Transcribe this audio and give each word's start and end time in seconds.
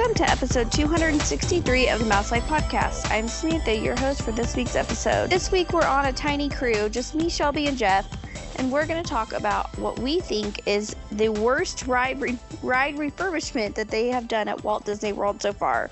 Welcome 0.00 0.14
to 0.14 0.30
episode 0.30 0.72
263 0.72 1.90
of 1.90 1.98
the 1.98 2.06
Mouse 2.06 2.32
Life 2.32 2.44
Podcast. 2.44 3.10
I'm 3.10 3.28
Samantha, 3.28 3.76
your 3.76 3.94
host 4.00 4.22
for 4.22 4.32
this 4.32 4.56
week's 4.56 4.74
episode. 4.74 5.28
This 5.28 5.52
week 5.52 5.74
we're 5.74 5.84
on 5.84 6.06
a 6.06 6.12
tiny 6.12 6.48
crew, 6.48 6.88
just 6.88 7.14
me, 7.14 7.28
Shelby, 7.28 7.66
and 7.66 7.76
Jeff, 7.76 8.08
and 8.56 8.72
we're 8.72 8.86
going 8.86 9.04
to 9.04 9.08
talk 9.08 9.34
about 9.34 9.76
what 9.78 9.98
we 9.98 10.20
think 10.20 10.66
is 10.66 10.96
the 11.12 11.28
worst 11.28 11.86
ride, 11.86 12.18
re- 12.18 12.38
ride 12.62 12.96
refurbishment 12.96 13.74
that 13.74 13.88
they 13.88 14.08
have 14.08 14.26
done 14.26 14.48
at 14.48 14.64
Walt 14.64 14.86
Disney 14.86 15.12
World 15.12 15.42
so 15.42 15.52
far. 15.52 15.90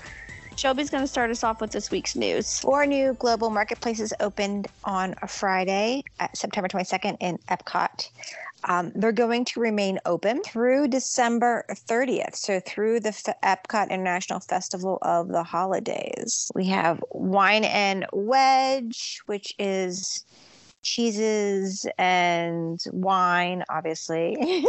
Shelby's 0.59 0.89
going 0.89 1.03
to 1.03 1.07
start 1.07 1.31
us 1.31 1.41
off 1.41 1.61
with 1.61 1.71
this 1.71 1.89
week's 1.89 2.17
news. 2.17 2.59
Four 2.59 2.85
new 2.85 3.13
global 3.13 3.49
marketplaces 3.49 4.11
opened 4.19 4.67
on 4.83 5.15
a 5.21 5.27
Friday, 5.27 6.03
September 6.33 6.67
22nd, 6.67 7.15
in 7.21 7.37
Epcot. 7.47 8.09
Um, 8.65 8.91
they're 8.93 9.13
going 9.13 9.45
to 9.45 9.61
remain 9.61 9.99
open 10.05 10.43
through 10.43 10.89
December 10.89 11.63
30th, 11.71 12.35
so 12.35 12.59
through 12.59 12.99
the 12.99 13.11
Epcot 13.41 13.89
International 13.89 14.41
Festival 14.41 14.97
of 15.01 15.29
the 15.29 15.43
Holidays. 15.43 16.51
We 16.53 16.65
have 16.65 17.01
Wine 17.11 17.63
and 17.63 18.05
Wedge, 18.11 19.21
which 19.27 19.55
is 19.59 20.25
cheeses 20.81 21.85
and 21.97 22.81
wine, 22.91 23.63
obviously. 23.69 24.65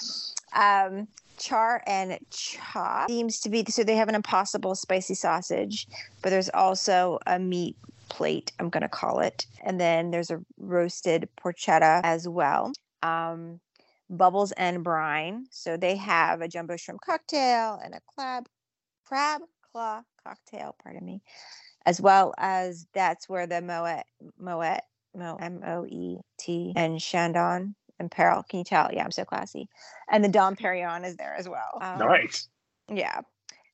um, 0.52 1.08
char 1.38 1.82
and 1.86 2.18
chop 2.30 3.08
seems 3.08 3.40
to 3.40 3.48
be 3.48 3.64
so 3.68 3.84
they 3.84 3.96
have 3.96 4.08
an 4.08 4.14
impossible 4.14 4.74
spicy 4.74 5.14
sausage, 5.14 5.86
but 6.22 6.30
there's 6.30 6.50
also 6.50 7.18
a 7.26 7.38
meat 7.38 7.76
plate, 8.08 8.52
I'm 8.58 8.68
going 8.68 8.82
to 8.82 8.88
call 8.88 9.20
it. 9.20 9.46
And 9.64 9.80
then 9.80 10.10
there's 10.10 10.30
a 10.30 10.40
roasted 10.58 11.28
porchetta 11.42 12.00
as 12.04 12.28
well 12.28 12.72
um, 13.02 13.60
Bubbles 14.10 14.52
and 14.52 14.84
Brine. 14.84 15.46
So 15.50 15.76
they 15.76 15.96
have 15.96 16.40
a 16.40 16.48
jumbo 16.48 16.76
shrimp 16.76 17.00
cocktail 17.00 17.80
and 17.82 17.94
a 17.94 18.00
crab 18.06 18.46
crab 19.04 19.42
claw 19.70 20.02
cocktail, 20.22 20.76
pardon 20.82 21.04
me, 21.04 21.22
as 21.86 22.00
well 22.00 22.34
as 22.38 22.86
that's 22.92 23.28
where 23.28 23.46
the 23.46 23.60
Moet 23.60 24.04
Moet 24.38 24.80
Mo 25.14 25.36
M 25.40 25.62
O 25.66 25.86
E 25.86 26.18
T 26.38 26.72
and 26.76 27.00
Chandon 27.00 27.74
and 28.02 28.10
Peril. 28.10 28.42
Can 28.42 28.58
you 28.58 28.64
tell? 28.64 28.90
Yeah, 28.92 29.04
I'm 29.04 29.10
so 29.10 29.24
classy. 29.24 29.68
And 30.10 30.22
the 30.22 30.28
Dom 30.28 30.56
Perignon 30.56 31.04
is 31.04 31.16
there 31.16 31.34
as 31.34 31.48
well. 31.48 31.60
Um, 31.80 31.98
nice. 31.98 32.48
Yeah. 32.92 33.22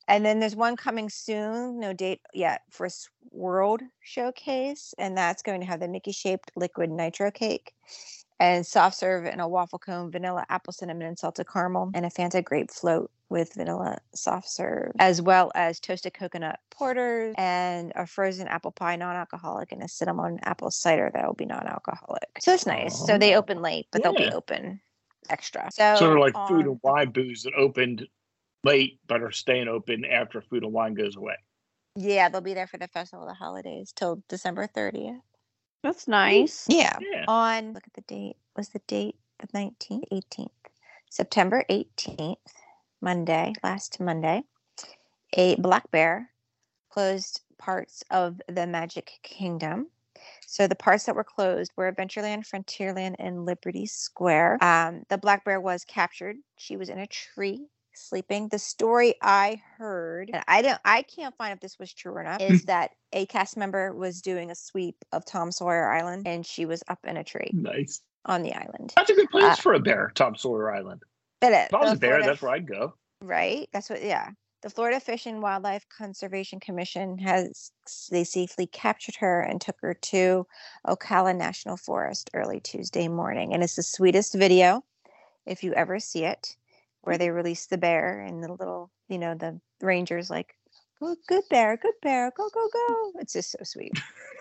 And 0.06 0.24
then 0.24 0.40
there's 0.40 0.56
one 0.56 0.76
coming 0.76 1.10
soon, 1.10 1.78
no 1.78 1.92
date 1.92 2.20
yet, 2.32 2.62
for 2.70 2.88
World 3.30 3.82
Showcase, 4.00 4.94
and 4.96 5.16
that's 5.16 5.42
going 5.42 5.60
to 5.60 5.66
have 5.66 5.80
the 5.80 5.88
Mickey 5.88 6.12
shaped 6.12 6.50
liquid 6.56 6.90
nitro 6.90 7.30
cake 7.30 7.74
and 8.40 8.66
soft 8.66 8.96
serve 8.96 9.26
in 9.26 9.40
a 9.40 9.48
waffle 9.48 9.78
cone, 9.78 10.10
vanilla, 10.10 10.46
apple 10.48 10.72
cinnamon, 10.72 11.08
and 11.08 11.18
salted 11.18 11.46
caramel, 11.52 11.90
and 11.92 12.06
a 12.06 12.10
Fanta 12.10 12.42
grape 12.42 12.70
float 12.70 13.10
with 13.28 13.54
vanilla 13.54 13.98
soft 14.14 14.48
serve, 14.48 14.92
as 14.98 15.20
well 15.20 15.52
as 15.54 15.80
toasted 15.80 16.14
coconut 16.14 16.58
porters 16.70 17.34
and 17.36 17.92
a 17.94 18.06
frozen 18.06 18.48
apple 18.48 18.70
pie, 18.70 18.96
non-alcoholic, 18.96 19.72
and 19.72 19.82
a 19.82 19.88
cinnamon 19.88 20.38
apple 20.42 20.70
cider 20.70 21.10
that 21.12 21.26
will 21.26 21.34
be 21.34 21.44
non-alcoholic. 21.44 22.28
So 22.40 22.54
it's 22.54 22.66
nice. 22.66 23.06
So 23.06 23.18
they 23.18 23.34
oh. 23.34 23.38
open 23.38 23.60
late, 23.60 23.86
but 23.90 24.00
yeah. 24.00 24.10
they'll 24.10 24.30
be 24.30 24.34
open 24.34 24.80
extra. 25.28 25.68
So 25.72 25.96
sort 25.96 26.12
of 26.12 26.18
like 26.20 26.34
on, 26.34 26.48
food 26.48 26.66
and 26.66 26.80
wine 26.82 27.10
booths 27.10 27.42
that 27.42 27.54
opened 27.54 28.06
late 28.64 28.98
but 29.06 29.22
are 29.22 29.30
staying 29.30 29.68
open 29.68 30.04
after 30.04 30.40
food 30.40 30.64
and 30.64 30.72
wine 30.72 30.94
goes 30.94 31.16
away. 31.16 31.36
Yeah, 31.96 32.28
they'll 32.28 32.40
be 32.40 32.54
there 32.54 32.66
for 32.66 32.78
the 32.78 32.88
festival 32.88 33.24
of 33.24 33.30
the 33.30 33.34
holidays 33.34 33.92
till 33.94 34.22
December 34.28 34.68
30th. 34.68 35.20
That's 35.82 36.08
nice. 36.08 36.64
Yeah. 36.68 36.96
yeah. 37.00 37.24
On 37.28 37.72
look 37.72 37.84
at 37.86 37.92
the 37.94 38.00
date. 38.02 38.36
Was 38.56 38.70
the 38.70 38.80
date 38.86 39.16
the 39.38 39.46
19th, 39.48 40.02
18th? 40.12 40.48
September 41.10 41.64
18th, 41.70 42.36
Monday, 43.00 43.54
last 43.62 44.00
Monday. 44.00 44.42
A 45.34 45.56
black 45.56 45.90
bear 45.90 46.30
closed 46.90 47.42
parts 47.58 48.02
of 48.10 48.40
the 48.48 48.66
Magic 48.66 49.12
Kingdom. 49.22 49.88
So 50.46 50.66
the 50.66 50.74
parts 50.74 51.04
that 51.04 51.14
were 51.14 51.24
closed 51.24 51.72
were 51.76 51.90
Adventureland, 51.90 52.48
Frontierland, 52.48 53.16
and 53.18 53.44
Liberty 53.44 53.86
Square. 53.86 54.58
Um, 54.62 55.02
the 55.08 55.18
black 55.18 55.44
bear 55.44 55.60
was 55.60 55.84
captured. 55.84 56.36
She 56.56 56.76
was 56.76 56.88
in 56.88 56.98
a 56.98 57.06
tree 57.06 57.66
sleeping. 57.94 58.48
The 58.48 58.58
story 58.58 59.14
I 59.22 59.60
heard, 59.76 60.30
and 60.32 60.42
I 60.48 60.62
don't, 60.62 60.80
I 60.84 61.02
can't 61.02 61.36
find 61.36 61.52
if 61.52 61.60
this 61.60 61.78
was 61.78 61.92
true 61.92 62.12
or 62.12 62.22
not, 62.22 62.40
is 62.40 62.64
that 62.64 62.92
a 63.12 63.26
cast 63.26 63.56
member 63.56 63.92
was 63.94 64.22
doing 64.22 64.50
a 64.50 64.54
sweep 64.54 64.96
of 65.12 65.24
Tom 65.24 65.52
Sawyer 65.52 65.90
Island, 65.92 66.26
and 66.26 66.46
she 66.46 66.64
was 66.64 66.82
up 66.88 67.00
in 67.04 67.16
a 67.16 67.24
tree. 67.24 67.50
Nice 67.52 68.00
on 68.24 68.42
the 68.42 68.54
island. 68.54 68.92
That's 68.96 69.10
a 69.10 69.14
good 69.14 69.30
place 69.30 69.44
uh, 69.44 69.56
for 69.56 69.74
a 69.74 69.80
bear, 69.80 70.12
Tom 70.14 70.36
Sawyer 70.36 70.72
Island. 70.72 71.02
It 71.40 71.46
is. 71.46 71.66
If 71.66 71.74
I 71.74 71.80
was 71.80 71.92
a 71.92 71.96
bear, 71.96 72.10
Florida, 72.10 72.26
that's 72.26 72.42
where 72.42 72.52
I'd 72.52 72.66
go. 72.66 72.94
Right. 73.22 73.68
That's 73.72 73.90
what. 73.90 74.02
Yeah. 74.02 74.30
The 74.60 74.70
Florida 74.70 74.98
Fish 74.98 75.26
and 75.26 75.40
Wildlife 75.40 75.86
Conservation 75.88 76.58
Commission 76.58 77.16
has 77.18 77.70
they 78.10 78.24
safely 78.24 78.66
captured 78.66 79.14
her 79.16 79.40
and 79.40 79.60
took 79.60 79.76
her 79.82 79.94
to 79.94 80.48
Ocala 80.84 81.36
National 81.36 81.76
Forest 81.76 82.28
early 82.34 82.58
Tuesday 82.58 83.06
morning, 83.06 83.54
and 83.54 83.62
it's 83.62 83.76
the 83.76 83.84
sweetest 83.84 84.34
video 84.34 84.82
if 85.46 85.62
you 85.62 85.72
ever 85.74 86.00
see 86.00 86.24
it 86.24 86.56
where 87.02 87.18
they 87.18 87.30
release 87.30 87.66
the 87.66 87.78
bear 87.78 88.20
and 88.20 88.42
the 88.42 88.52
little, 88.52 88.90
you 89.08 89.18
know, 89.18 89.34
the 89.34 89.60
rangers 89.80 90.28
like, 90.28 90.56
"Good, 90.98 91.18
good 91.28 91.44
bear, 91.48 91.76
good 91.76 91.94
bear, 92.02 92.32
go, 92.36 92.48
go, 92.52 92.68
go." 92.72 93.12
It's 93.20 93.34
just 93.34 93.52
so 93.52 93.58
sweet. 93.62 93.92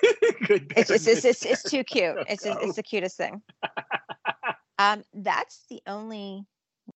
good 0.48 0.68
bear, 0.68 0.80
it's, 0.80 0.90
it's, 0.90 1.08
it's, 1.08 1.26
it's, 1.26 1.46
it's 1.46 1.64
too 1.64 1.84
cute. 1.84 2.18
It's 2.28 2.44
just, 2.44 2.60
it's 2.62 2.76
the 2.76 2.84
cutest 2.84 3.18
thing. 3.18 3.44
um, 4.80 5.04
that's 5.14 5.64
the 5.70 5.82
only 5.86 6.46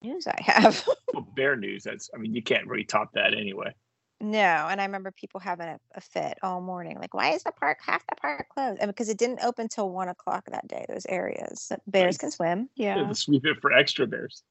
news 0.02 0.26
I 0.26 0.40
have. 0.42 0.86
well, 1.14 1.26
bear 1.34 1.56
news. 1.56 1.84
That's. 1.84 2.10
I 2.14 2.18
mean, 2.18 2.34
you 2.34 2.42
can't 2.42 2.66
really 2.66 2.84
top 2.84 3.12
that 3.14 3.34
anyway. 3.34 3.74
No, 4.20 4.38
and 4.70 4.80
I 4.80 4.84
remember 4.84 5.10
people 5.10 5.40
having 5.40 5.66
a, 5.66 5.80
a, 5.96 6.00
fit 6.00 6.38
all 6.44 6.60
morning. 6.60 6.96
Like, 7.00 7.12
why 7.12 7.30
is 7.30 7.42
the 7.42 7.50
park 7.50 7.78
half 7.84 8.06
the 8.06 8.14
park 8.14 8.46
closed? 8.54 8.80
And 8.80 8.88
because 8.88 9.08
it 9.08 9.18
didn't 9.18 9.40
open 9.42 9.66
till 9.68 9.90
one 9.90 10.08
o'clock 10.08 10.44
that 10.48 10.68
day. 10.68 10.86
Those 10.88 11.04
areas, 11.06 11.72
bears 11.88 12.18
can 12.18 12.30
swim. 12.30 12.68
Yeah, 12.76 12.98
yeah 12.98 13.12
sweep 13.14 13.44
it 13.44 13.56
for 13.60 13.72
extra 13.72 14.06
bears. 14.06 14.44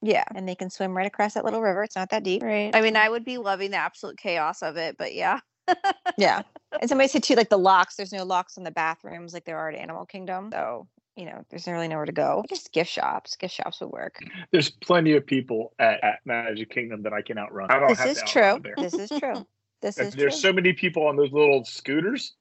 Yeah, 0.00 0.24
and 0.34 0.48
they 0.48 0.54
can 0.54 0.70
swim 0.70 0.96
right 0.96 1.06
across 1.06 1.34
that 1.34 1.44
little 1.44 1.60
river. 1.60 1.82
It's 1.82 1.96
not 1.96 2.10
that 2.10 2.22
deep. 2.22 2.42
Right. 2.42 2.74
I 2.74 2.80
mean, 2.80 2.96
I 2.96 3.08
would 3.08 3.24
be 3.24 3.36
loving 3.36 3.72
the 3.72 3.76
absolute 3.76 4.16
chaos 4.16 4.62
of 4.62 4.76
it, 4.76 4.96
but 4.96 5.14
yeah. 5.14 5.40
yeah. 6.16 6.42
And 6.80 6.86
somebody 6.86 7.08
said 7.08 7.22
too, 7.22 7.34
like 7.34 7.48
the 7.48 7.56
locks, 7.56 7.96
there's 7.96 8.12
no 8.12 8.24
locks 8.24 8.58
in 8.58 8.62
the 8.62 8.70
bathrooms 8.70 9.32
like 9.32 9.46
there 9.46 9.56
are 9.56 9.70
at 9.70 9.74
Animal 9.74 10.04
Kingdom. 10.04 10.50
So, 10.52 10.86
you 11.18 11.26
know, 11.26 11.44
there's 11.50 11.66
really 11.66 11.88
nowhere 11.88 12.04
to 12.04 12.12
go. 12.12 12.44
Just 12.48 12.72
gift 12.72 12.90
shops. 12.90 13.34
Gift 13.34 13.54
shops 13.54 13.80
would 13.80 13.90
work. 13.90 14.20
There's 14.52 14.70
plenty 14.70 15.14
of 15.14 15.26
people 15.26 15.72
at, 15.80 16.02
at 16.04 16.20
Magic 16.24 16.70
Kingdom 16.70 17.02
that 17.02 17.12
I 17.12 17.22
can 17.22 17.38
outrun. 17.38 17.70
I 17.70 17.92
this 17.92 18.18
is 18.18 18.22
true. 18.22 18.62
This 18.78 18.94
is 18.94 19.10
true. 19.18 19.44
This 19.82 19.98
is 19.98 20.14
There's 20.14 20.34
true. 20.34 20.50
so 20.50 20.52
many 20.52 20.72
people 20.72 21.06
on 21.06 21.16
those 21.16 21.32
little 21.32 21.64
scooters. 21.64 22.34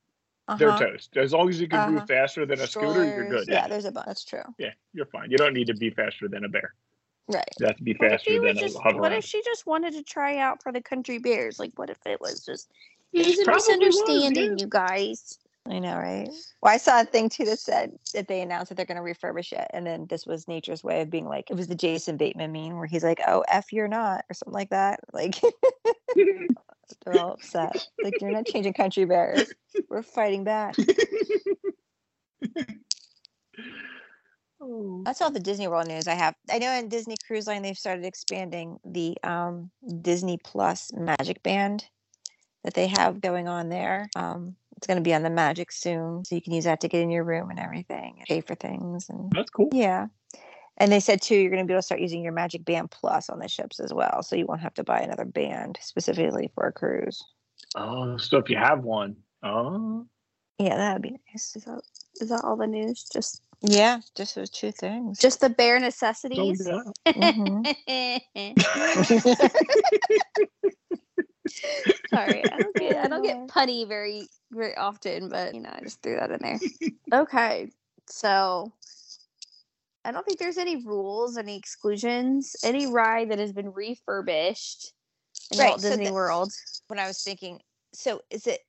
Uh-huh. 0.48 0.58
They're 0.58 0.78
toast. 0.78 1.18
As 1.18 1.34
long 1.34 1.50
as 1.50 1.60
you 1.60 1.68
can 1.68 1.80
uh-huh. 1.80 1.92
move 1.92 2.08
faster 2.08 2.46
than 2.46 2.60
a 2.60 2.68
Strollers, 2.68 2.94
scooter, 2.94 3.16
you're 3.16 3.30
good. 3.30 3.48
Yeah, 3.48 3.64
yeah, 3.64 3.68
there's 3.68 3.86
a 3.86 3.92
bunch. 3.92 4.06
That's 4.06 4.24
true. 4.24 4.44
Yeah, 4.58 4.72
you're 4.94 5.08
fine. 5.08 5.32
You 5.32 5.38
don't 5.38 5.54
need 5.54 5.68
to 5.68 5.76
be 5.76 5.90
faster 5.90 6.28
than 6.28 6.46
a 6.46 6.50
bear. 6.50 6.74
Right. 7.28 7.44
You 7.60 7.68
have 7.68 7.78
to 7.78 7.84
be 7.84 7.96
faster 7.96 8.42
than 8.42 8.58
just, 8.58 8.78
a 8.78 8.80
hover. 8.80 9.00
What 9.00 9.12
around. 9.12 9.20
if 9.20 9.26
she 9.26 9.42
just 9.44 9.66
wanted 9.66 9.94
to 9.94 10.04
try 10.04 10.38
out 10.38 10.64
for 10.64 10.72
the 10.72 10.82
country 10.82 11.18
bears? 11.18 11.60
Like, 11.60 11.72
what 11.76 11.90
if 11.90 11.98
it 12.06 12.22
was 12.22 12.46
just 12.46 12.72
it 13.12 13.26
was 13.26 13.40
a 13.40 13.52
misunderstanding, 13.52 14.52
was, 14.52 14.62
yeah. 14.62 14.66
you 14.66 14.70
guys? 14.70 15.40
I 15.70 15.80
know, 15.80 15.98
right? 15.98 16.30
Well, 16.62 16.74
I 16.74 16.78
saw 16.78 17.02
a 17.02 17.06
thing 17.06 17.30
too 17.30 17.46
that 17.46 17.60
said 17.60 17.92
that 18.14 18.28
they 18.28 18.42
announced 18.42 18.70
that 18.70 18.76
they're 18.76 18.86
going 18.86 19.04
to 19.04 19.04
refurbish 19.04 19.52
it, 19.52 19.68
and 19.72 19.86
then 19.86 20.08
this 20.08 20.26
was 20.26 20.48
Nature's 20.48 20.84
way 20.84 21.02
of 21.02 21.10
being 21.10 21.26
like, 21.26 21.50
it 21.50 21.58
was 21.58 21.68
the 21.68 21.76
Jason 21.76 22.18
Bateman 22.18 22.52
meme 22.52 22.78
where 22.78 22.88
he's 22.88 23.04
like, 23.04 23.20
"Oh, 23.28 23.44
f 23.48 23.74
you're 23.74 23.88
not," 23.88 24.24
or 24.30 24.34
something 24.34 24.54
like 24.54 24.70
that. 24.70 25.00
Like, 25.14 25.36
they're 26.16 27.18
all 27.18 27.34
upset. 27.34 27.86
Like, 28.02 28.22
you're 28.22 28.32
not 28.32 28.46
changing 28.46 28.74
country 28.74 29.06
bears. 29.06 29.54
We're 29.90 30.04
fighting 30.04 30.44
back. 30.44 30.76
That's 35.06 35.22
all 35.22 35.32
the 35.32 35.40
Disney 35.40 35.68
World 35.68 35.88
news 35.88 36.08
I 36.08 36.16
have. 36.16 36.34
I 36.52 36.60
know 36.60 36.72
in 36.72 36.90
Disney 36.90 37.16
Cruise 37.26 37.48
Line 37.48 37.62
they've 37.62 37.78
started 37.78 38.06
expanding 38.06 38.80
the 38.84 39.18
um, 39.24 39.70
Disney 40.02 40.38
Plus 40.44 40.92
Magic 40.94 41.44
Band 41.44 41.86
that 42.64 42.74
they 42.74 42.88
have 42.88 43.22
going 43.22 43.48
on 43.48 43.70
there. 43.70 44.10
Um, 44.16 44.56
it's 44.78 44.88
going 44.88 44.98
to 44.98 45.04
be 45.04 45.14
on 45.14 45.24
the 45.24 45.30
Magic 45.30 45.72
soon, 45.72 46.24
so 46.24 46.36
you 46.36 46.42
can 46.42 46.54
use 46.54 46.64
that 46.66 46.82
to 46.82 46.88
get 46.88 47.02
in 47.02 47.10
your 47.10 47.24
room 47.24 47.50
and 47.50 47.60
everything, 47.60 48.16
and 48.18 48.28
pay 48.28 48.42
for 48.42 48.56
things. 48.56 49.10
And 49.10 49.32
that's 49.32 49.50
cool. 49.50 49.70
Yeah, 49.74 50.08
and 50.78 50.92
they 50.92 51.00
said 51.00 51.22
too 51.22 51.36
you're 51.36 51.52
going 51.52 51.64
to 51.64 51.68
be 51.68 51.74
able 51.74 51.82
to 51.82 51.86
start 51.86 52.02
using 52.02 52.24
your 52.24 52.34
Magic 52.34 52.64
Band 52.64 52.92
Plus 52.92 53.30
on 53.30 53.40
the 53.40 53.48
ships 53.48 53.80
as 53.80 53.94
well, 53.94 54.24
so 54.24 54.36
you 54.36 54.46
won't 54.46 54.62
have 54.62 54.76
to 54.76 54.84
buy 54.84 55.00
another 55.00 55.26
band 55.26 55.80
specifically 55.82 56.52
for 56.56 56.68
a 56.68 56.72
cruise. 56.72 57.22
Oh, 57.76 58.18
so 58.18 58.38
if 58.38 58.50
you 58.50 58.58
have 58.58 58.84
one, 58.84 59.18
oh, 59.44 60.06
yeah, 60.60 60.78
that 60.78 60.94
would 60.94 61.02
be 61.02 61.20
nice. 61.34 61.56
Is 61.56 61.64
that, 61.66 61.82
is 62.22 62.30
that 62.30 62.44
all 62.44 62.56
the 62.56 62.68
news? 62.68 63.08
Just 63.12 63.42
yeah, 63.62 64.02
just 64.16 64.36
those 64.36 64.50
two 64.50 64.72
things. 64.72 65.20
Just 65.20 65.42
the 65.42 65.50
bare 65.50 65.80
necessities. 65.80 66.68
Oh, 66.68 66.84
mm-hmm. 67.08 67.64
Sorry, 72.10 72.44
I 72.44 72.58
don't 72.58 72.76
get 72.76 72.98
I 72.98 73.08
don't 73.08 73.24
get 73.24 73.48
punny 73.48 73.88
very 73.88 74.28
very 74.52 74.76
often, 74.76 75.30
but 75.30 75.54
you 75.54 75.62
know, 75.62 75.72
I 75.72 75.82
just 75.82 76.02
threw 76.02 76.16
that 76.16 76.32
in 76.32 76.40
there. 76.42 76.60
Okay. 77.14 77.72
So 78.10 78.72
I 80.04 80.12
don't 80.12 80.26
think 80.26 80.40
there's 80.40 80.58
any 80.58 80.86
rules, 80.86 81.38
any 81.38 81.58
exclusions. 81.58 82.56
Any 82.64 82.88
ride 82.88 83.32
that 83.32 83.40
has 83.40 83.54
been 83.54 83.72
refurbished 83.72 84.94
in 85.52 85.60
right, 85.60 85.70
Walt 85.70 85.82
Disney 85.82 86.06
so 86.06 86.10
the, 86.10 86.14
World. 86.14 86.52
When 86.88 87.00
I 87.00 87.08
was 87.08 87.22
thinking, 87.24 87.60
so 87.94 88.22
is 88.30 88.48
it 88.48 88.62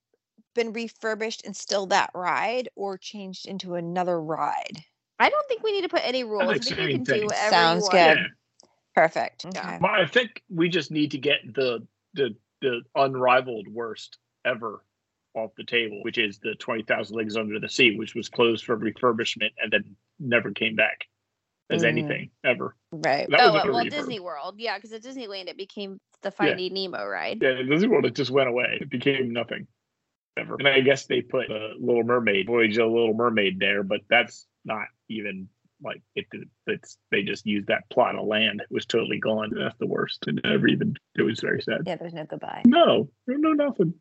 been 0.55 0.73
refurbished 0.73 1.45
and 1.45 1.57
still 1.57 1.87
that 1.87 2.11
ride, 2.15 2.69
or 2.75 2.99
changed 2.99 3.47
into 3.47 3.75
another 3.75 4.21
ride? 4.21 4.83
I 5.21 5.31
don't 5.31 5.47
think 5.49 5.63
we 5.63 5.73
need 5.73 5.83
to 5.83 5.89
put 5.89 6.03
any 6.05 6.25
rules. 6.25 6.49
I 6.49 6.59
think, 6.59 6.81
you 6.81 6.89
can 6.97 7.05
thing. 7.05 7.21
do 7.21 7.27
whatever 7.27 7.51
Sounds 7.51 7.85
you 7.85 7.91
good. 7.91 8.19
Yeah. 8.19 8.27
Perfect. 8.95 9.47
Okay. 9.47 9.79
Well, 9.81 9.93
I 9.93 10.07
think 10.07 10.43
we 10.49 10.69
just 10.69 10.91
need 10.91 11.13
to 11.13 11.19
get 11.19 11.39
the 11.55 11.87
the 12.15 12.35
the 12.61 12.83
unrivaled 12.95 13.69
worst 13.69 14.19
ever 14.45 14.85
off 15.35 15.51
the 15.57 15.65
table, 15.65 16.01
which 16.03 16.19
is 16.19 16.39
the 16.39 16.55
Twenty 16.57 16.83
Thousand 16.83 17.17
Leagues 17.17 17.37
Under 17.37 17.61
the 17.61 17.69
Sea, 17.69 17.97
which 17.97 18.15
was 18.15 18.29
closed 18.29 18.65
for 18.65 18.77
refurbishment 18.77 19.51
and 19.63 19.73
then 19.73 19.97
never 20.19 20.51
came 20.51 20.75
back 20.75 21.07
as 21.71 21.83
mm. 21.83 21.89
anything 21.89 22.31
ever. 22.45 22.75
Right. 22.91 23.29
That 23.31 23.41
oh, 23.41 23.53
well, 23.53 23.73
well 23.73 23.85
Disney 23.85 24.21
World, 24.21 24.57
yeah, 24.59 24.77
because 24.77 24.93
at 24.93 25.03
Disneyland 25.03 25.49
it 25.49 25.57
became 25.57 26.01
the 26.23 26.31
Finding 26.31 26.77
yeah. 26.77 26.89
Nemo 26.89 27.07
ride. 27.07 27.39
Yeah, 27.43 27.63
Disney 27.63 27.89
World 27.89 28.07
it 28.07 28.15
just 28.15 28.31
went 28.31 28.49
away. 28.49 28.79
It 28.81 28.91
became 28.91 29.33
nothing. 29.33 29.67
Ever. 30.37 30.55
And 30.57 30.69
I 30.69 30.81
guess 30.81 31.07
they 31.07 31.21
put 31.21 31.49
the 31.49 31.73
Little 31.81 32.05
Mermaid, 32.05 32.47
Voyage 32.47 32.79
of 32.79 32.89
the 32.89 32.97
Little 32.97 33.15
Mermaid 33.15 33.59
there, 33.59 33.83
but 33.83 34.03
that's 34.09 34.47
not 34.65 34.87
even 35.09 35.49
like 35.83 36.03
it. 36.15 36.27
It's 36.67 36.99
they 37.11 37.23
just 37.23 37.47
used 37.47 37.69
that 37.69 37.89
plot 37.91 38.17
of 38.17 38.27
land. 38.27 38.61
It 38.61 38.73
was 38.73 38.87
totally 38.87 39.19
gone. 39.19 39.51
That's 39.57 39.77
the 39.79 39.87
worst. 39.87 40.25
It 40.27 40.41
never 40.45 40.69
even. 40.69 40.95
It 41.17 41.23
was 41.23 41.41
very 41.41 41.63
sad. 41.63 41.83
Yeah, 41.87 41.97
there's 41.97 42.15
no 42.15 42.25
goodbye. 42.25 42.63
No, 42.67 43.09
no, 43.27 43.53
nothing. 43.53 43.95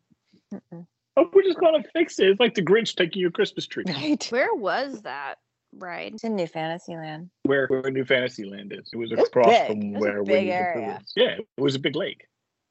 Mm-mm. 0.53 0.85
Oh, 1.17 1.29
we're 1.33 1.43
just 1.43 1.59
gonna 1.59 1.83
fix 1.93 2.19
it. 2.19 2.29
It's 2.29 2.39
like 2.39 2.53
the 2.53 2.61
Grinch 2.61 2.95
taking 2.95 3.21
your 3.21 3.31
Christmas 3.31 3.65
tree. 3.67 3.83
Right. 3.87 4.23
Where 4.29 4.53
was 4.53 5.01
that? 5.01 5.35
Right. 5.73 6.13
It's 6.13 6.23
in 6.23 6.35
New 6.35 6.47
Fantasyland. 6.47 7.29
Where 7.43 7.67
where 7.67 7.91
New 7.91 8.05
Fantasyland 8.05 8.71
is. 8.73 8.89
It 8.93 8.97
was 8.97 9.11
across 9.11 9.47
it 9.49 9.67
from 9.67 9.93
was 9.93 10.01
where 10.01 10.23
big 10.23 10.47
area. 10.47 11.01
Yeah, 11.15 11.37
it 11.39 11.61
was 11.61 11.75
a 11.75 11.79
big 11.79 11.95
lake. 11.95 12.25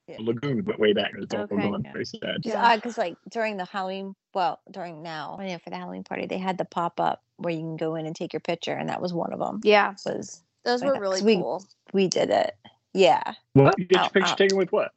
Yeah. 0.07 0.15
lagoon 0.19 0.63
went 0.63 0.79
way 0.79 0.93
back. 0.93 1.11
It's 1.17 1.33
okay. 1.33 1.53
all 1.53 1.71
gone. 1.71 1.83
Very 1.91 2.05
sad. 2.05 2.37
Yeah, 2.43 2.77
because 2.77 2.97
like 2.97 3.17
during 3.29 3.57
the 3.57 3.65
Halloween, 3.65 4.15
well, 4.33 4.61
during 4.71 5.03
now, 5.03 5.37
you 5.41 5.49
know, 5.49 5.57
for 5.59 5.69
the 5.69 5.75
Halloween 5.75 6.05
party, 6.05 6.27
they 6.27 6.37
had 6.37 6.57
the 6.57 6.63
pop 6.63 7.01
up 7.01 7.21
where 7.37 7.53
you 7.53 7.59
can 7.59 7.77
go 7.77 7.95
in 7.95 8.05
and 8.05 8.15
take 8.15 8.33
your 8.33 8.39
picture, 8.39 8.73
and 8.73 8.89
that 8.89 9.01
was 9.01 9.13
one 9.13 9.33
of 9.33 9.39
them. 9.39 9.61
Yeah, 9.63 9.95
was 10.05 10.41
those 10.65 10.83
were 10.83 10.99
really 10.99 11.21
cool. 11.21 11.65
We, 11.93 12.03
we 12.03 12.07
did 12.07 12.29
it. 12.29 12.55
Yeah. 12.93 13.33
What? 13.53 13.77
You 13.77 13.85
get 13.85 14.01
your 14.01 14.09
picture 14.09 14.35
taken 14.35 14.57
with 14.57 14.71
what? 14.71 14.91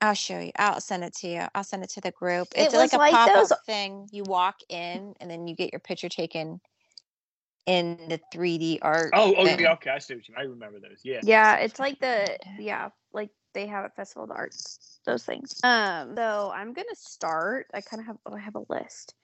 I'll 0.00 0.14
show 0.14 0.40
you. 0.40 0.50
I'll 0.58 0.80
send 0.80 1.04
it 1.04 1.14
to 1.18 1.28
you. 1.28 1.42
I'll 1.54 1.62
send 1.62 1.84
it 1.84 1.90
to 1.90 2.00
the 2.00 2.10
group. 2.10 2.48
It's 2.56 2.74
it 2.74 2.76
like 2.76 2.92
a 2.92 2.98
like 2.98 3.12
pop 3.12 3.30
up 3.30 3.64
thing. 3.66 4.08
You 4.10 4.24
walk 4.24 4.56
in 4.68 5.14
and 5.20 5.30
then 5.30 5.46
you 5.46 5.54
get 5.54 5.72
your 5.72 5.80
picture 5.80 6.08
taken 6.08 6.60
in 7.66 7.98
the 8.08 8.20
3D 8.34 8.78
art. 8.82 9.10
Oh, 9.14 9.34
oh, 9.36 9.44
yeah, 9.44 9.72
okay. 9.74 9.90
I 9.90 9.98
see 9.98 10.14
what 10.14 10.28
you. 10.28 10.34
I 10.36 10.42
remember 10.42 10.80
those. 10.80 11.00
Yeah. 11.04 11.20
Yeah, 11.22 11.56
it's 11.56 11.78
like 11.78 12.00
the 12.00 12.36
yeah, 12.58 12.88
like 13.12 13.30
they 13.54 13.66
have 13.66 13.84
at 13.84 13.94
Festival 13.94 14.24
of 14.24 14.30
the 14.30 14.34
Arts. 14.34 15.00
Those 15.04 15.24
things. 15.24 15.60
Um, 15.62 16.14
so 16.16 16.52
I'm 16.54 16.72
gonna 16.72 16.88
start. 16.94 17.68
I 17.74 17.80
kind 17.80 18.00
of 18.00 18.06
have 18.06 18.16
oh, 18.26 18.34
I 18.34 18.40
have 18.40 18.56
a 18.56 18.64
list. 18.68 19.14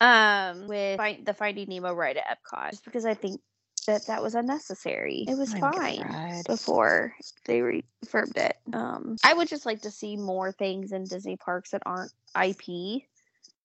Um, 0.00 0.68
with 0.68 0.96
find, 0.96 1.26
the 1.26 1.34
Finding 1.34 1.68
Nemo 1.68 1.92
ride 1.92 2.16
at 2.16 2.38
Epcot, 2.38 2.70
just 2.70 2.84
because 2.84 3.04
I 3.04 3.14
think 3.14 3.40
that 3.86 4.06
that 4.06 4.22
was 4.22 4.34
unnecessary. 4.34 5.24
It 5.26 5.36
was 5.36 5.52
fine 5.54 6.42
before 6.46 7.14
they 7.46 7.60
refurbed 7.60 8.36
it. 8.36 8.56
Um, 8.72 9.16
I 9.24 9.34
would 9.34 9.48
just 9.48 9.66
like 9.66 9.82
to 9.82 9.90
see 9.90 10.16
more 10.16 10.52
things 10.52 10.92
in 10.92 11.04
Disney 11.04 11.36
parks 11.36 11.70
that 11.70 11.82
aren't 11.86 12.12
IP. 12.40 13.02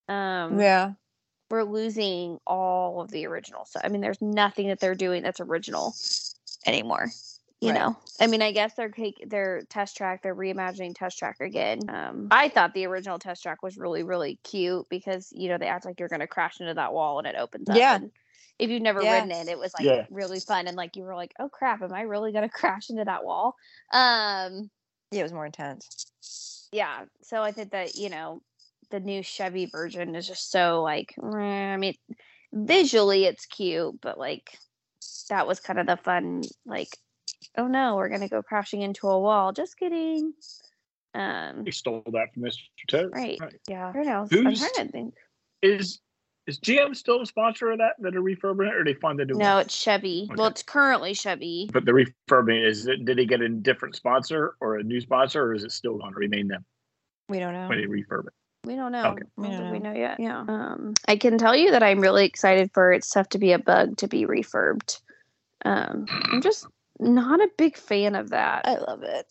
Um, 0.07 0.59
yeah, 0.59 0.93
we're 1.51 1.63
losing 1.63 2.39
all 2.47 3.01
of 3.01 3.11
the 3.11 3.27
original 3.27 3.65
stuff. 3.65 3.83
I 3.85 3.89
mean, 3.89 4.01
there's 4.01 4.21
nothing 4.21 4.69
that 4.69 4.79
they're 4.79 4.95
doing 4.95 5.21
that's 5.21 5.39
original 5.39 5.93
anymore. 6.65 7.11
You 7.63 7.71
right. 7.71 7.79
know, 7.79 7.97
I 8.19 8.27
mean, 8.27 8.41
I 8.41 8.51
guess 8.51 8.73
they're 8.73 8.89
take 8.89 9.23
their 9.29 9.61
test 9.69 9.95
track, 9.95 10.21
they're 10.21 10.35
reimagining 10.35 10.93
test 10.93 11.17
track 11.17 11.37
again. 11.39 11.79
Um, 11.87 12.27
I 12.29 12.49
thought 12.49 12.73
the 12.73 12.85
original 12.87 13.19
test 13.19 13.41
track 13.41 13.63
was 13.63 13.77
really, 13.77 14.03
really 14.03 14.37
cute 14.43 14.85
because 14.89 15.31
you 15.31 15.47
know 15.47 15.57
they 15.57 15.67
act 15.67 15.85
like 15.85 15.97
you're 15.97 16.09
going 16.09 16.19
to 16.19 16.27
crash 16.27 16.59
into 16.59 16.73
that 16.73 16.93
wall 16.93 17.19
and 17.19 17.27
it 17.27 17.35
opens 17.37 17.69
up. 17.69 17.77
Yeah. 17.77 17.95
And 17.95 18.11
if 18.59 18.69
you've 18.69 18.81
never 18.81 19.01
yeah. 19.01 19.13
ridden 19.13 19.31
it, 19.31 19.47
it 19.47 19.57
was 19.57 19.73
like 19.75 19.85
yeah. 19.85 20.05
really 20.09 20.41
fun 20.41 20.67
and 20.67 20.75
like 20.75 20.97
you 20.97 21.03
were 21.03 21.15
like, 21.15 21.33
oh 21.39 21.47
crap, 21.47 21.81
am 21.81 21.93
I 21.93 22.01
really 22.01 22.33
going 22.33 22.43
to 22.49 22.53
crash 22.53 22.89
into 22.89 23.05
that 23.05 23.23
wall? 23.23 23.55
Um, 23.93 24.69
yeah, 25.11 25.21
it 25.21 25.23
was 25.23 25.31
more 25.31 25.45
intense. 25.45 26.67
Yeah, 26.73 27.05
so 27.21 27.41
I 27.41 27.53
think 27.53 27.71
that 27.71 27.95
you 27.95 28.09
know 28.09 28.41
the 28.91 28.99
new 28.99 29.23
Chevy 29.23 29.67
version 29.67 30.15
is 30.15 30.27
just 30.27 30.51
so 30.51 30.81
like 30.81 31.15
I 31.23 31.77
mean 31.77 31.95
visually 32.51 33.23
it's 33.23 33.45
cute, 33.45 34.01
but 34.01 34.17
like 34.17 34.57
that 35.29 35.47
was 35.47 35.61
kind 35.61 35.79
of 35.79 35.87
the 35.87 35.95
fun 35.95 36.41
like 36.65 36.89
oh 37.57 37.67
no, 37.67 37.95
we're 37.95 38.09
gonna 38.09 38.29
go 38.29 38.41
crashing 38.41 38.81
into 38.81 39.07
a 39.07 39.19
wall. 39.19 39.51
Just 39.51 39.77
kidding. 39.77 40.33
Um 41.13 41.65
He 41.65 41.71
stole 41.71 42.03
that 42.11 42.33
from 42.33 42.43
Mr. 42.43 42.59
Toad. 42.87 43.11
Right. 43.13 43.37
right. 43.39 43.59
Yeah. 43.67 43.91
I 43.93 44.03
know. 44.03 44.27
Who's, 44.29 44.45
I'm 44.45 44.69
trying 44.69 44.87
to 44.87 44.91
think. 44.91 45.15
Is 45.61 45.99
is 46.45 46.59
GM 46.59 46.95
still 46.95 47.21
a 47.21 47.25
sponsor 47.25 47.71
of 47.71 47.77
that 47.77 47.93
that 47.99 48.15
are 48.15 48.21
refurbing 48.21 48.67
it, 48.67 48.75
or 48.75 48.83
they 48.83 48.95
find 48.95 49.17
the 49.17 49.25
new? 49.25 49.35
No, 49.35 49.55
one? 49.55 49.61
it's 49.65 49.75
Chevy. 49.75 50.27
Okay. 50.29 50.35
Well, 50.37 50.47
it's 50.47 50.63
currently 50.63 51.13
Chevy. 51.13 51.69
But 51.71 51.85
the 51.85 51.91
refurbing 51.93 52.67
is 52.67 52.85
it? 52.85 53.05
Did 53.05 53.17
they 53.17 53.25
get 53.25 53.39
a 53.41 53.47
different 53.47 53.95
sponsor 53.95 54.55
or 54.59 54.75
a 54.75 54.83
new 54.83 54.99
sponsor, 54.99 55.41
or 55.41 55.53
is 55.53 55.63
it 55.63 55.71
still 55.71 55.97
going 55.97 56.11
to 56.11 56.19
remain 56.19 56.49
them? 56.49 56.65
We 57.29 57.39
don't 57.39 57.53
know. 57.53 57.69
When 57.69 57.79
they 57.79 57.87
refurb 57.87 58.27
it. 58.27 58.33
We 58.65 58.75
don't 58.75 58.91
know. 58.91 59.11
Okay. 59.11 59.23
We 59.37 59.47
don't 59.47 59.65
know. 59.65 59.71
we 59.71 59.79
know 59.79 59.93
yet. 59.93 60.19
Yeah. 60.19 60.39
Um, 60.39 60.93
I 61.07 61.15
can 61.15 61.37
tell 61.37 61.55
you 61.55 61.71
that 61.71 61.83
I'm 61.83 62.01
really 62.01 62.25
excited 62.25 62.71
for 62.73 62.91
It's 62.91 63.09
Tough 63.09 63.29
to 63.29 63.37
be 63.37 63.53
a 63.53 63.59
Bug 63.59 63.97
to 63.97 64.07
be 64.07 64.25
refurbed. 64.25 64.99
Um, 65.65 66.05
I'm 66.09 66.41
just 66.41 66.67
not 67.03 67.41
a 67.41 67.49
big 67.57 67.77
fan 67.77 68.15
of 68.15 68.29
that. 68.31 68.65
I 68.65 68.77
love 68.77 69.03
it. 69.03 69.25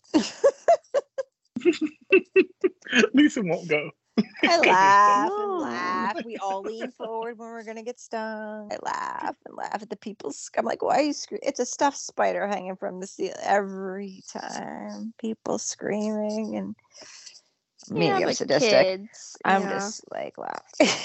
Lisa 3.14 3.42
won't 3.42 3.68
go. 3.68 3.90
I 4.42 4.58
laugh 4.66 5.30
and 5.38 5.60
laugh. 5.60 6.24
We 6.24 6.36
all 6.36 6.62
lean 6.62 6.90
forward 6.92 7.38
when 7.38 7.48
we're 7.48 7.64
gonna 7.64 7.82
get 7.82 7.98
stung. 7.98 8.70
I 8.72 8.76
laugh 8.82 9.36
and 9.46 9.56
laugh 9.56 9.82
at 9.82 9.90
the 9.90 9.96
people's. 9.96 10.50
I'm 10.56 10.64
like, 10.64 10.82
why 10.82 10.98
are 10.98 11.02
you 11.02 11.12
screaming? 11.12 11.42
It's 11.46 11.60
a 11.60 11.66
stuffed 11.66 11.98
spider 11.98 12.46
hanging 12.46 12.76
from 12.76 13.00
the 13.00 13.06
ceiling 13.06 13.34
every 13.42 14.22
time. 14.30 15.14
People 15.18 15.58
screaming 15.58 16.56
and 16.56 16.76
maybe 17.90 18.20
yeah, 18.20 18.26
I'm 18.26 18.34
sadistic. 18.34 18.86
Kids, 18.86 19.36
I'm 19.44 19.62
yeah. 19.62 19.70
just 19.70 20.04
like 20.10 20.36
laughing. 20.36 20.98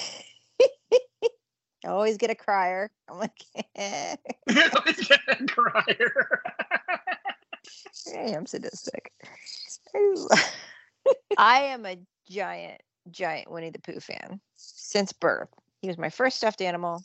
I 1.85 1.89
always 1.89 2.17
get 2.17 2.29
a 2.29 2.35
crier. 2.35 2.89
I'm 3.09 3.19
like, 3.19 3.31
you 3.55 4.61
always 4.75 5.07
get 5.07 5.19
a 5.27 5.45
crier. 5.45 6.41
I 8.15 8.19
am 8.19 8.45
sadistic. 8.45 9.11
I 11.37 11.59
am 11.59 11.85
a 11.85 11.97
giant, 12.29 12.81
giant 13.11 13.51
Winnie 13.51 13.69
the 13.69 13.79
Pooh 13.79 13.99
fan 13.99 14.39
since 14.55 15.13
birth. 15.13 15.49
He 15.81 15.87
was 15.87 15.97
my 15.97 16.09
first 16.09 16.37
stuffed 16.37 16.61
animal. 16.61 17.03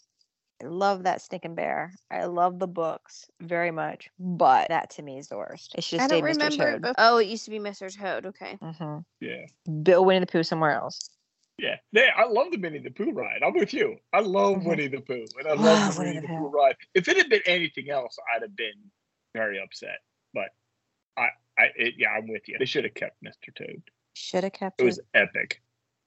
I 0.63 0.67
love 0.67 1.05
that 1.05 1.21
stinking 1.21 1.57
bear. 1.57 1.93
I 2.11 2.25
love 2.27 2.59
the 2.59 2.69
books 2.69 3.27
very 3.41 3.73
much, 3.73 4.09
but 4.19 4.69
that 4.69 4.91
to 4.91 5.03
me 5.03 5.19
is 5.19 5.29
the 5.29 5.37
worst. 5.37 5.75
It 5.77 5.83
should 5.83 6.01
I 6.01 6.07
don't 6.07 6.23
remember. 6.23 6.79
Toad. 6.81 6.95
Oh, 6.99 7.19
it 7.19 7.27
used 7.27 7.45
to 7.47 7.51
be 7.51 7.59
Mr. 7.59 7.93
Toad. 7.93 8.27
Okay. 8.27 8.59
Mm-hmm. 8.63 8.99
Yeah. 9.21 9.47
Bill 9.83 10.05
Winnie 10.05 10.21
the 10.21 10.27
Pooh 10.27 10.45
somewhere 10.45 10.73
else. 10.73 11.11
Yeah, 11.59 11.77
yeah, 11.93 12.11
I 12.17 12.27
love 12.27 12.51
the 12.51 12.59
Winnie 12.59 12.79
the 12.79 12.91
Pooh 12.91 13.13
ride. 13.13 13.43
I'm 13.45 13.55
with 13.55 13.73
you. 13.75 13.97
I 14.13 14.21
love 14.21 14.57
mm-hmm. 14.57 14.69
Winnie 14.69 14.89
the 14.89 15.01
Pooh, 15.01 15.27
and 15.39 15.47
I 15.47 15.53
love 15.53 15.95
the 15.95 16.03
Winnie 16.03 16.21
the 16.21 16.27
Pooh 16.27 16.49
ride. 16.49 16.77
If 16.95 17.09
it 17.09 17.17
had 17.17 17.29
been 17.29 17.43
anything 17.47 17.91
else, 17.91 18.17
I'd 18.35 18.43
have 18.43 18.57
been 18.57 18.75
very 19.35 19.61
upset. 19.63 19.99
But 20.35 20.49
I, 21.17 21.29
I, 21.59 21.65
it, 21.77 21.95
yeah, 21.99 22.11
I'm 22.11 22.27
with 22.29 22.49
you. 22.49 22.57
They 22.59 22.65
should 22.65 22.85
have 22.85 22.95
kept 22.95 23.23
Mr. 23.23 23.55
Toad. 23.55 23.83
Should 24.15 24.45
have 24.45 24.53
kept 24.53 24.81
it. 24.81 24.85
It 24.85 24.87
was 24.87 25.01
epic. 25.15 25.63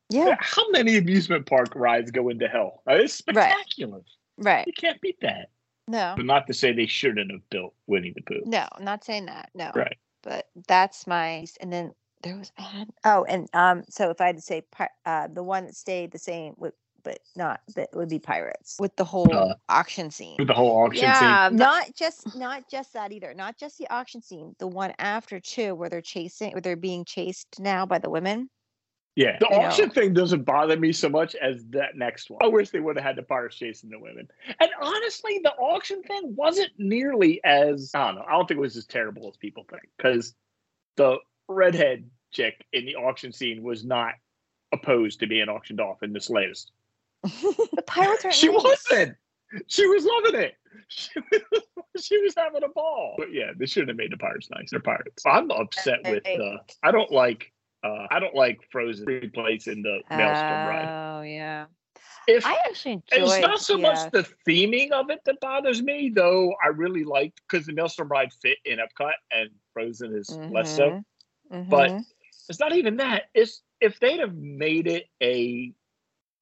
Yeah. 0.10 0.36
How 0.40 0.70
many 0.72 0.98
amusement 0.98 1.46
park 1.46 1.74
rides 1.76 2.12
go 2.12 2.30
into 2.30 2.48
hell? 2.48 2.82
It's 2.88 3.14
spectacular. 3.14 3.98
Right. 4.38 4.58
Right. 4.58 4.68
You 4.68 4.74
can't 4.74 5.02
beat 5.02 5.20
that. 5.22 5.50
No. 5.88 6.14
But 6.18 6.26
not 6.26 6.48
to 6.48 6.54
say 6.54 6.74
they 6.74 6.88
shouldn't 6.88 7.32
have 7.32 7.48
built 7.50 7.74
Winnie 7.88 8.14
the 8.16 8.22
Pooh. 8.22 8.42
No, 8.46 8.68
not 8.80 9.04
saying 9.04 9.28
that. 9.28 9.50
No. 9.54 9.72
Right. 9.76 9.98
But 10.24 10.48
that's 10.68 11.06
my 11.06 11.46
and 11.62 11.72
then 11.72 11.94
there 12.26 12.38
was 12.38 12.52
oh 13.06 13.24
and 13.26 13.48
um 13.54 13.84
so 13.90 14.10
if 14.10 14.20
I 14.20 14.28
had 14.28 14.36
to 14.36 14.42
say 14.42 14.64
uh 15.06 15.28
the 15.28 15.44
one 15.44 15.66
that 15.66 15.76
stayed 15.76 16.12
the 16.12 16.20
same 16.20 16.56
with 16.58 16.74
but 17.06 17.20
not 17.36 17.62
that 17.76 17.90
would 17.94 18.10
be 18.10 18.20
pirates 18.20 18.78
with 18.80 18.94
the 18.98 19.06
whole 19.06 19.32
uh, 19.32 19.54
auction 19.70 20.10
scene. 20.10 20.36
With 20.40 20.48
the 20.48 20.56
whole 20.56 20.84
auction 20.84 21.04
yeah, 21.04 21.48
scene. 21.48 21.58
Not 21.58 21.96
just 21.96 22.36
not 22.36 22.68
just 22.70 22.94
that 22.94 23.12
either. 23.12 23.34
Not 23.34 23.58
just 23.58 23.78
the 23.78 23.88
auction 23.90 24.22
scene. 24.22 24.56
The 24.58 24.68
one 24.68 24.92
after 24.98 25.40
too, 25.40 25.76
where 25.76 25.88
they're 25.88 26.02
chasing 26.02 26.52
where 26.52 26.62
they're 26.62 26.76
being 26.76 27.06
chased 27.06 27.60
now 27.60 27.86
by 27.86 28.00
the 28.00 28.10
women. 28.10 28.50
Yeah, 29.16 29.38
the 29.40 29.48
auction 29.48 29.88
know. 29.88 29.94
thing 29.94 30.14
doesn't 30.14 30.44
bother 30.44 30.78
me 30.78 30.92
so 30.92 31.08
much 31.08 31.36
as 31.36 31.64
that 31.70 31.96
next 31.96 32.30
one. 32.30 32.40
I 32.44 32.48
wish 32.48 32.72
they 32.72 32.82
would 32.82 32.98
have 32.98 33.06
had 33.06 33.16
the 33.16 33.24
pirates 33.24 33.56
chasing 33.56 33.90
the 33.90 34.00
women. 34.00 34.28
And 34.60 34.70
honestly, 34.82 35.40
the 35.42 35.54
auction 35.54 36.02
thing 36.04 36.36
wasn't 36.36 36.72
nearly 36.78 37.40
as 37.46 37.92
I 37.94 38.08
don't 38.08 38.16
know. 38.16 38.26
I 38.28 38.34
don't 38.34 38.48
think 38.48 38.58
it 38.58 38.62
was 38.62 38.76
as 38.76 38.88
terrible 38.88 39.30
as 39.30 39.38
people 39.38 39.66
think 39.70 39.84
because 39.96 40.34
the 40.98 41.18
redhead 41.48 42.10
chick 42.36 42.66
in 42.74 42.86
the 42.86 42.96
auction 42.96 43.32
scene 43.32 43.64
was 43.64 43.86
not 43.86 44.14
opposed 44.74 45.20
to 45.22 45.28
being 45.28 45.50
auctioned 45.50 45.80
off 45.80 46.04
in 46.04 46.14
this 46.14 46.30
latest. 46.30 46.72
the 47.24 47.84
pirates 47.88 48.26
are. 48.26 48.32
she 48.32 48.48
nice. 48.48 48.64
wasn't. 48.64 49.16
She 49.68 49.86
was 49.88 50.06
loving 50.06 50.42
it. 50.42 50.54
She 50.90 51.20
was, 51.20 51.62
she 52.04 52.22
was 52.22 52.34
having 52.36 52.64
a 52.64 52.70
ball. 52.70 53.16
But 53.18 53.32
yeah, 53.32 53.52
they 53.58 53.66
shouldn't 53.66 53.90
have 53.90 53.98
made 53.98 54.12
the 54.12 54.18
pirates 54.18 54.50
nice. 54.52 54.70
They're 54.72 54.80
pirates. 54.80 55.24
I'm 55.26 55.50
upset 55.52 56.00
with 56.04 56.24
the. 56.24 56.58
I 56.84 56.92
don't 56.92 57.12
like 57.12 57.52
uh, 57.86 58.08
I 58.10 58.20
don't 58.20 58.36
like 58.36 58.60
Frozen 58.72 59.06
replacing 59.06 59.84
the 59.84 60.00
Maelstrom 60.10 60.68
ride. 60.68 61.20
Oh 61.20 61.22
yeah. 61.22 61.66
If 62.28 62.46
I 62.46 62.56
actually 62.68 63.04
enjoyed. 63.12 63.30
it's 63.30 63.40
not 63.40 63.60
so 63.60 63.78
yeah. 63.78 63.82
much 63.82 64.12
the 64.12 64.28
theming 64.48 64.92
of 64.92 65.12
it 65.12 65.20
that 65.26 65.40
bothers 65.40 65.84
me, 65.84 66.12
though. 66.14 66.54
I 66.64 66.70
really 66.70 67.04
liked 67.04 67.42
because 67.48 67.68
the 67.68 67.74
Maelstrom 67.74 68.08
ride 68.08 68.34
fit 68.34 68.58
in 68.66 68.80
Epcot 68.80 69.14
and 69.32 69.50
Frozen 69.74 70.16
is 70.16 70.36
less 70.50 70.76
so. 70.76 71.04
Mhm, 71.52 71.70
But 71.70 71.92
mhm. 71.92 72.06
It's 72.50 72.60
not 72.60 72.76
even 72.76 72.98
that. 72.98 73.24
It's 73.34 73.62
if 73.82 74.00
they'd 74.00 74.20
have 74.20 74.36
made 74.36 74.88
it 74.88 75.06
a 75.22 75.74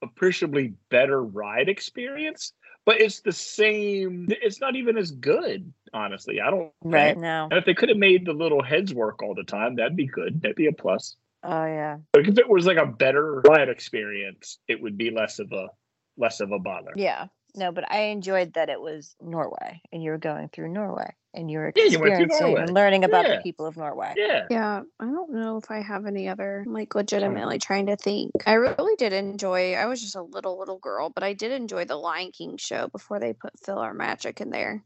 appreciably 0.02 0.74
better 0.90 1.22
ride 1.22 1.68
experience, 1.68 2.52
but 2.84 3.00
it's 3.00 3.20
the 3.20 3.32
same. 3.32 4.28
It's 4.30 4.60
not 4.60 4.76
even 4.76 4.98
as 4.98 5.10
good, 5.10 5.72
honestly. 5.92 6.40
I 6.40 6.50
don't. 6.50 6.72
right 6.82 7.16
now. 7.16 7.48
And 7.50 7.58
if 7.58 7.64
they 7.64 7.74
could 7.74 7.88
have 7.88 7.98
made 7.98 8.26
the 8.26 8.32
little 8.32 8.62
heads 8.62 8.92
work 8.92 9.22
all 9.22 9.34
the 9.34 9.44
time, 9.44 9.76
that'd 9.76 9.96
be 9.96 10.06
good. 10.06 10.42
That'd 10.42 10.56
be 10.56 10.66
a 10.66 10.72
plus. 10.72 11.16
Oh 11.42 11.66
yeah. 11.66 11.98
Like 12.14 12.28
if 12.28 12.38
it 12.38 12.48
was 12.48 12.66
like 12.66 12.78
a 12.78 12.86
better 12.86 13.40
ride 13.46 13.68
experience, 13.68 14.58
it 14.68 14.80
would 14.80 14.96
be 14.96 15.10
less 15.10 15.38
of 15.38 15.52
a 15.52 15.68
less 16.16 16.40
of 16.40 16.52
a 16.52 16.58
bother. 16.58 16.92
Yeah. 16.96 17.26
No, 17.56 17.70
but 17.70 17.90
I 17.90 18.04
enjoyed 18.04 18.54
that 18.54 18.68
it 18.68 18.80
was 18.80 19.14
Norway 19.20 19.80
and 19.92 20.02
you 20.02 20.10
were 20.10 20.18
going 20.18 20.48
through 20.48 20.72
Norway 20.72 21.14
and 21.34 21.50
you 21.50 21.58
were 21.58 21.72
Yeah, 21.74 21.84
you 21.84 21.98
experiencing 21.98 22.56
and 22.58 22.72
learning 22.72 23.04
about 23.04 23.26
Yeah. 23.26 23.36
the 23.36 23.42
people 23.42 23.66
of 23.66 23.76
Norway. 23.76 24.14
Yeah. 24.16 24.46
Yeah, 24.50 24.82
I 25.00 25.04
don't 25.04 25.32
know 25.32 25.56
if 25.56 25.70
I 25.70 25.80
have 25.80 26.06
any 26.06 26.28
other. 26.28 26.62
I'm 26.66 26.72
like 26.72 26.90
mm. 26.90 26.96
legitimately 26.96 27.58
trying 27.58 27.86
to 27.86 27.96
think. 27.96 28.32
I 28.46 28.54
really 28.54 28.96
did 28.96 29.12
enjoy. 29.12 29.74
I 29.74 29.86
was 29.86 30.00
just 30.00 30.16
a 30.16 30.22
little 30.22 30.58
little 30.58 30.78
girl, 30.78 31.10
but 31.10 31.22
I 31.22 31.32
did 31.32 31.52
enjoy 31.52 31.84
the 31.84 31.96
Lion 31.96 32.30
King 32.32 32.56
show 32.56 32.88
before 32.88 33.18
they 33.18 33.32
put 33.32 33.52
PhilharMagic 33.60 34.40
in 34.40 34.50
there. 34.50 34.82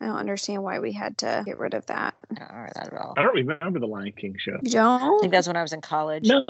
I 0.00 0.06
don't 0.06 0.16
understand 0.16 0.62
why 0.64 0.80
we 0.80 0.92
had 0.92 1.18
to 1.18 1.42
get 1.46 1.58
rid 1.58 1.74
of 1.74 1.86
that. 1.86 2.14
I 2.30 2.34
don't 2.34 2.48
remember 2.48 2.72
that 2.74 2.92
at 2.92 3.00
all. 3.00 3.14
I 3.16 3.22
don't 3.22 3.34
remember 3.34 3.78
the 3.78 3.86
Lion 3.86 4.12
King 4.16 4.34
show. 4.36 4.58
You 4.62 4.80
I 4.80 4.98
don't? 4.98 5.20
think 5.20 5.32
that's 5.32 5.46
when 5.46 5.56
I 5.56 5.62
was 5.62 5.72
in 5.72 5.80
college. 5.80 6.26
No. 6.26 6.44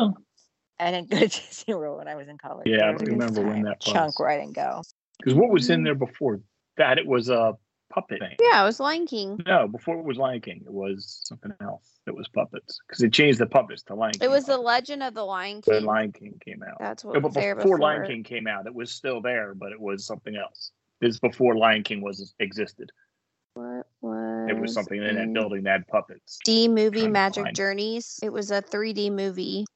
I 0.81 0.91
didn't 0.91 1.11
go 1.11 1.19
to 1.21 1.29
Disney 1.29 1.75
World 1.75 1.99
when 1.99 2.09
I 2.09 2.15
was 2.15 2.29
in 2.29 2.39
college. 2.39 2.67
Yeah, 2.67 2.89
I 2.89 2.93
don't 2.93 3.05
remember 3.05 3.43
when 3.43 3.57
time 3.57 3.65
that 3.65 3.81
chunk 3.81 4.07
was. 4.07 4.15
where 4.19 4.31
I 4.31 4.39
didn't 4.39 4.55
go. 4.55 4.83
Because 5.19 5.35
what 5.35 5.51
was 5.51 5.71
in 5.71 5.81
mm. 5.81 5.85
there 5.85 5.95
before 5.95 6.41
that? 6.79 6.99
It 6.99 7.07
was 7.07 7.29
a 7.29 7.55
puppet 7.93 8.21
thing. 8.21 8.37
Yeah, 8.41 8.63
it 8.63 8.65
was 8.65 8.81
Lion 8.81 9.07
King. 9.07 9.41
No, 9.47 9.69
before 9.69 9.99
it 9.99 10.05
was 10.05 10.17
Lion 10.17 10.41
King, 10.41 10.63
it 10.65 10.73
was 10.73 11.21
something 11.25 11.53
else. 11.61 12.01
It 12.07 12.15
was 12.15 12.29
puppets 12.29 12.79
because 12.87 13.01
they 13.01 13.09
changed 13.09 13.39
the 13.39 13.47
puppets 13.47 13.83
to 13.85 13.95
Lion 13.95 14.13
King. 14.13 14.29
It 14.29 14.31
was 14.31 14.47
the 14.47 14.59
Legend 14.59 15.03
of 15.03 15.15
the 15.15 15.25
Lion 15.25 15.63
when 15.65 15.79
King. 15.79 15.87
Lion 15.87 16.13
King 16.13 16.41
came 16.45 16.63
out. 16.63 16.79
That's 16.81 17.05
what 17.05 17.15
Yeah, 17.15 17.21
but 17.21 17.35
there 17.35 17.55
before 17.55 17.77
before. 17.77 17.79
Lion 17.79 18.07
King 18.07 18.25
came 18.25 18.47
out, 18.47 18.67
it 18.67 18.75
was 18.75 18.91
still 18.91 19.21
there, 19.21 19.55
but 19.55 19.73
it 19.73 19.81
was 19.81 20.05
something 20.05 20.37
else. 20.37 20.73
This 21.01 21.19
before 21.19 21.57
Lion 21.57 21.83
King 21.83 22.01
was 22.01 22.35
existed. 22.39 22.91
What 23.55 23.87
was? 24.01 24.51
It 24.51 24.59
was 24.59 24.73
something 24.73 25.03
in 25.03 25.17
that 25.17 25.33
building 25.33 25.65
that 25.65 25.73
had 25.73 25.87
puppets. 25.89 26.39
D 26.45 26.69
movie 26.69 27.07
Magic 27.07 27.53
Journeys. 27.55 28.19
It 28.23 28.33
was 28.33 28.51
a 28.51 28.63
3D 28.63 29.13
movie. 29.13 29.67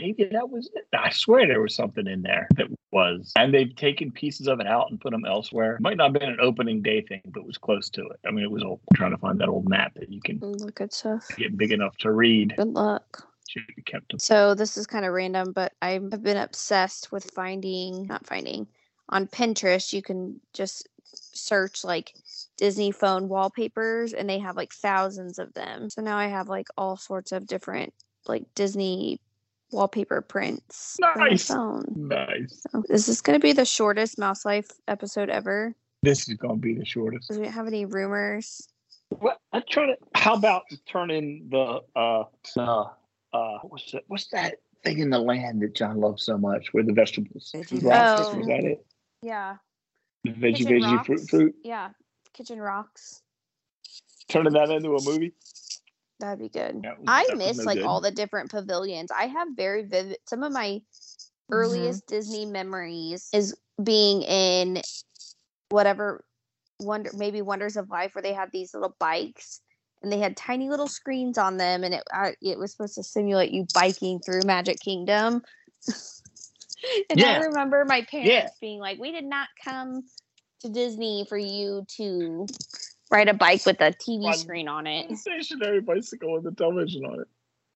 Maybe 0.00 0.24
that 0.24 0.48
was 0.48 0.70
it. 0.74 0.86
I 0.96 1.10
swear 1.10 1.46
there 1.46 1.60
was 1.60 1.74
something 1.74 2.06
in 2.06 2.22
there 2.22 2.48
that 2.56 2.66
was. 2.92 3.32
And 3.36 3.52
they've 3.52 3.74
taken 3.74 4.12
pieces 4.12 4.46
of 4.46 4.60
it 4.60 4.66
out 4.66 4.90
and 4.90 5.00
put 5.00 5.10
them 5.10 5.24
elsewhere. 5.24 5.78
Might 5.80 5.96
not 5.96 6.12
have 6.12 6.20
been 6.20 6.30
an 6.30 6.38
opening 6.40 6.82
day 6.82 7.02
thing, 7.02 7.22
but 7.26 7.40
it 7.40 7.46
was 7.46 7.58
close 7.58 7.90
to 7.90 8.02
it. 8.06 8.20
I 8.26 8.30
mean, 8.30 8.44
it 8.44 8.50
was 8.50 8.62
old. 8.62 8.80
trying 8.94 9.10
to 9.10 9.18
find 9.18 9.40
that 9.40 9.48
old 9.48 9.68
map 9.68 9.94
that 9.94 10.10
you 10.10 10.20
can 10.20 10.38
mm, 10.38 10.60
Look 10.60 10.80
at 10.80 10.92
stuff. 10.92 11.28
get 11.36 11.56
big 11.56 11.72
enough 11.72 11.96
to 11.98 12.12
read. 12.12 12.54
Good 12.56 12.68
luck. 12.68 13.26
Should 13.48 13.66
be 13.74 13.82
kept. 13.82 14.20
So 14.20 14.54
this 14.54 14.76
is 14.76 14.86
kind 14.86 15.04
of 15.04 15.12
random, 15.12 15.52
but 15.52 15.72
I've 15.80 16.10
been 16.22 16.36
obsessed 16.36 17.10
with 17.10 17.30
finding, 17.34 18.06
not 18.06 18.26
finding, 18.26 18.66
on 19.08 19.26
Pinterest. 19.26 19.92
You 19.92 20.02
can 20.02 20.40
just 20.52 20.86
search 21.12 21.82
like 21.82 22.14
Disney 22.58 22.90
phone 22.90 23.28
wallpapers, 23.28 24.12
and 24.12 24.28
they 24.28 24.38
have 24.38 24.56
like 24.56 24.72
thousands 24.72 25.38
of 25.38 25.54
them. 25.54 25.88
So 25.88 26.02
now 26.02 26.18
I 26.18 26.26
have 26.26 26.48
like 26.48 26.68
all 26.76 26.96
sorts 26.96 27.32
of 27.32 27.46
different 27.46 27.94
like 28.26 28.44
Disney 28.54 29.20
wallpaper 29.70 30.20
prints 30.20 30.96
Nice. 31.16 31.46
phone. 31.48 31.84
Nice. 31.96 32.62
So 32.70 32.82
is 32.88 33.06
this 33.06 33.20
going 33.20 33.38
to 33.38 33.42
be 33.42 33.52
the 33.52 33.64
shortest 33.64 34.18
Mouse 34.18 34.44
Life 34.44 34.70
episode 34.88 35.28
ever? 35.30 35.74
This 36.02 36.28
is 36.28 36.34
going 36.36 36.56
to 36.56 36.60
be 36.60 36.74
the 36.74 36.84
shortest. 36.84 37.28
Does 37.28 37.38
we 37.38 37.48
have 37.48 37.66
any 37.66 37.84
rumors? 37.84 38.68
What 39.10 39.38
I'm 39.52 39.62
trying 39.68 39.88
to. 39.94 40.20
How 40.20 40.34
about 40.34 40.62
turning 40.86 41.48
the 41.50 41.80
uh 41.96 42.24
uh 42.58 42.84
uh 43.32 43.58
what's 43.62 43.90
that? 43.92 44.04
What's 44.08 44.28
that 44.32 44.56
thing 44.84 44.98
in 44.98 45.08
the 45.10 45.18
land 45.18 45.62
that 45.62 45.74
John 45.74 45.96
loves 45.98 46.22
so 46.24 46.36
much? 46.36 46.68
Where 46.72 46.84
the 46.84 46.92
vegetables? 46.92 47.50
Veggie 47.54 47.82
Rocks, 47.84 48.28
Oh. 48.28 48.36
Was 48.38 48.46
that 48.48 48.64
it? 48.64 48.84
Yeah. 49.22 49.56
The 50.24 50.30
veggie 50.32 50.56
Kitchen 50.58 50.82
veggie 50.82 51.06
fruit 51.06 51.30
fruit. 51.30 51.54
Yeah. 51.64 51.90
Kitchen 52.34 52.60
Rocks. 52.60 53.22
Turning 54.28 54.52
that 54.52 54.68
into 54.70 54.94
a 54.94 55.02
movie. 55.02 55.32
That'd 56.20 56.40
be 56.40 56.48
good. 56.48 56.82
That 56.82 56.98
was- 56.98 57.06
I 57.06 57.34
miss 57.34 57.64
like 57.64 57.78
good. 57.78 57.86
all 57.86 58.00
the 58.00 58.10
different 58.10 58.50
pavilions. 58.50 59.10
I 59.10 59.26
have 59.26 59.48
very 59.56 59.82
vivid 59.82 60.18
some 60.26 60.42
of 60.42 60.52
my 60.52 60.66
mm-hmm. 60.68 61.54
earliest 61.54 62.06
Disney 62.06 62.46
memories 62.46 63.28
is 63.32 63.54
being 63.82 64.22
in 64.22 64.82
whatever 65.70 66.24
wonder 66.80 67.10
maybe 67.14 67.42
Wonders 67.42 67.76
of 67.76 67.90
Life 67.90 68.14
where 68.14 68.22
they 68.22 68.32
had 68.32 68.50
these 68.52 68.74
little 68.74 68.94
bikes 68.98 69.60
and 70.02 70.12
they 70.12 70.18
had 70.18 70.36
tiny 70.36 70.68
little 70.68 70.88
screens 70.88 71.38
on 71.38 71.56
them 71.56 71.84
and 71.84 71.94
it 71.94 72.02
I, 72.12 72.34
it 72.40 72.58
was 72.58 72.72
supposed 72.72 72.94
to 72.96 73.02
simulate 73.02 73.52
you 73.52 73.66
biking 73.74 74.20
through 74.20 74.42
Magic 74.44 74.80
Kingdom. 74.80 75.42
and 77.10 77.22
I 77.22 77.38
remember 77.38 77.84
my 77.84 78.02
parents 78.02 78.56
being 78.60 78.80
like, 78.80 78.98
"We 78.98 79.12
did 79.12 79.24
not 79.24 79.48
come 79.64 80.02
to 80.60 80.68
Disney 80.68 81.24
for 81.28 81.38
you 81.38 81.84
to 81.96 82.46
ride 83.10 83.28
a 83.28 83.34
bike 83.34 83.64
with 83.66 83.80
a 83.80 83.92
TV 83.92 84.22
One- 84.22 84.34
screen 84.36 84.68
on 84.68 84.86
it." 84.86 85.16
stationary 85.16 85.80
bicycle 85.80 86.32
with 86.34 86.46
a 86.46 86.54
television 86.54 87.04
on 87.04 87.20
it. 87.20 87.28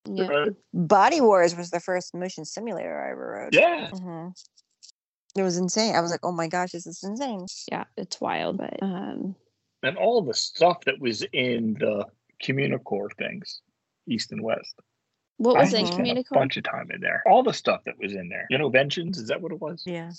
Yeah. 0.05 0.27
Right? 0.27 0.53
Body 0.75 1.21
Wars 1.21 1.55
was 1.55 1.71
the 1.71 1.79
first 1.81 2.15
motion 2.15 2.45
simulator 2.45 3.05
I 3.07 3.13
ever 3.13 3.39
rode. 3.45 3.55
Yeah. 3.55 3.89
hmm 3.91 4.29
It 5.37 5.43
was 5.43 5.57
insane. 5.57 5.95
I 5.95 6.01
was 6.01 6.11
like, 6.11 6.21
oh 6.25 6.33
my 6.33 6.49
gosh, 6.49 6.73
this 6.73 6.87
is 6.87 7.03
insane. 7.05 7.47
yeah, 7.71 7.85
it's 7.97 8.21
wild, 8.21 8.59
but 8.59 8.83
um, 8.83 9.37
And 9.83 9.97
all 9.97 10.21
the 10.23 10.35
stuff 10.35 10.79
that 10.87 10.99
was 11.01 11.23
in 11.33 11.75
the 11.75 12.07
Communicore 12.43 13.09
things, 13.17 13.61
East 14.09 14.33
and 14.33 14.43
West. 14.43 14.75
what 15.37 15.57
was 15.57 15.73
I 15.73 15.79
in 15.79 15.87
spent 15.87 16.09
a 16.19 16.25
bunch 16.33 16.57
of 16.57 16.65
time 16.65 16.91
in 16.91 17.01
there. 17.01 17.23
All 17.27 17.45
the 17.45 17.53
stuff 17.53 17.83
that 17.87 17.95
was 18.01 18.13
in 18.15 18.29
there. 18.29 18.47
You 18.51 18.59
know, 18.59 18.69
Vengeance, 18.69 19.17
is 19.19 19.29
that 19.29 19.41
what 19.41 19.53
it 19.53 19.61
was? 19.61 19.85
Yeah. 19.87 20.11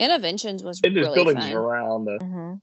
Innoventions 0.00 0.62
was 0.62 0.80
And 0.84 0.94
there's 0.94 1.06
really 1.06 1.14
buildings 1.24 1.44
fun. 1.44 1.52
around 1.54 2.04
the. 2.04 2.18
hmm 2.22 2.54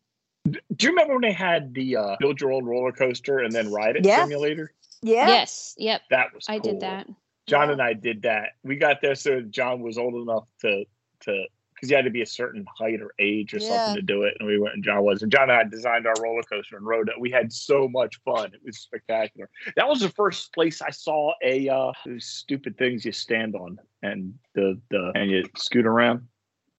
Do 0.49 0.59
you 0.81 0.89
remember 0.89 1.13
when 1.13 1.21
they 1.21 1.31
had 1.31 1.73
the 1.73 1.97
uh, 1.97 2.15
build 2.19 2.41
your 2.41 2.51
own 2.51 2.65
roller 2.65 2.91
coaster 2.91 3.39
and 3.39 3.53
then 3.53 3.71
ride 3.71 3.95
it 3.95 4.05
Yeah. 4.05 4.23
simulator? 4.23 4.73
Yeah. 5.01 5.27
Yes, 5.27 5.75
yep, 5.77 6.01
That 6.09 6.33
was 6.33 6.45
I 6.47 6.59
did 6.59 6.79
that. 6.81 7.07
John 7.47 7.67
Yeah. 7.67 7.73
and 7.73 7.81
I 7.81 7.93
did 7.93 8.21
that. 8.23 8.49
We 8.63 8.75
got 8.75 9.01
there 9.01 9.15
so 9.15 9.41
John 9.41 9.81
was 9.81 9.97
old 9.97 10.15
enough 10.15 10.47
to 10.61 10.85
to 11.21 11.45
because 11.73 11.89
you 11.89 11.95
had 11.95 12.05
to 12.05 12.11
be 12.11 12.21
a 12.21 12.25
certain 12.27 12.63
height 12.77 13.01
or 13.01 13.11
age 13.17 13.53
or 13.53 13.57
Yeah. 13.57 13.67
something 13.69 13.95
to 13.95 14.01
do 14.01 14.23
it, 14.23 14.35
and 14.39 14.47
we 14.47 14.59
went 14.59 14.75
and 14.75 14.83
John 14.83 15.03
was. 15.03 15.23
And 15.23 15.31
John 15.31 15.43
and 15.49 15.53
I 15.53 15.63
designed 15.63 16.05
our 16.07 16.13
roller 16.21 16.43
coaster 16.43 16.77
and 16.77 16.85
rode 16.85 17.09
it. 17.09 17.19
We 17.19 17.31
had 17.31 17.51
so 17.51 17.87
much 17.87 18.19
fun. 18.23 18.53
It 18.53 18.61
was 18.63 18.77
spectacular. 18.79 19.49
That 19.75 19.87
was 19.87 19.99
the 20.01 20.09
first 20.09 20.53
place 20.53 20.81
I 20.81 20.89
saw 20.91 21.33
a 21.43 21.69
uh, 21.69 21.91
those 22.05 22.25
stupid 22.25 22.77
things 22.77 23.05
you 23.05 23.11
stand 23.11 23.55
on 23.55 23.79
and 24.03 24.33
the 24.53 24.79
the 24.89 25.11
and 25.15 25.29
you 25.31 25.43
scoot 25.57 25.85
around. 25.85 26.27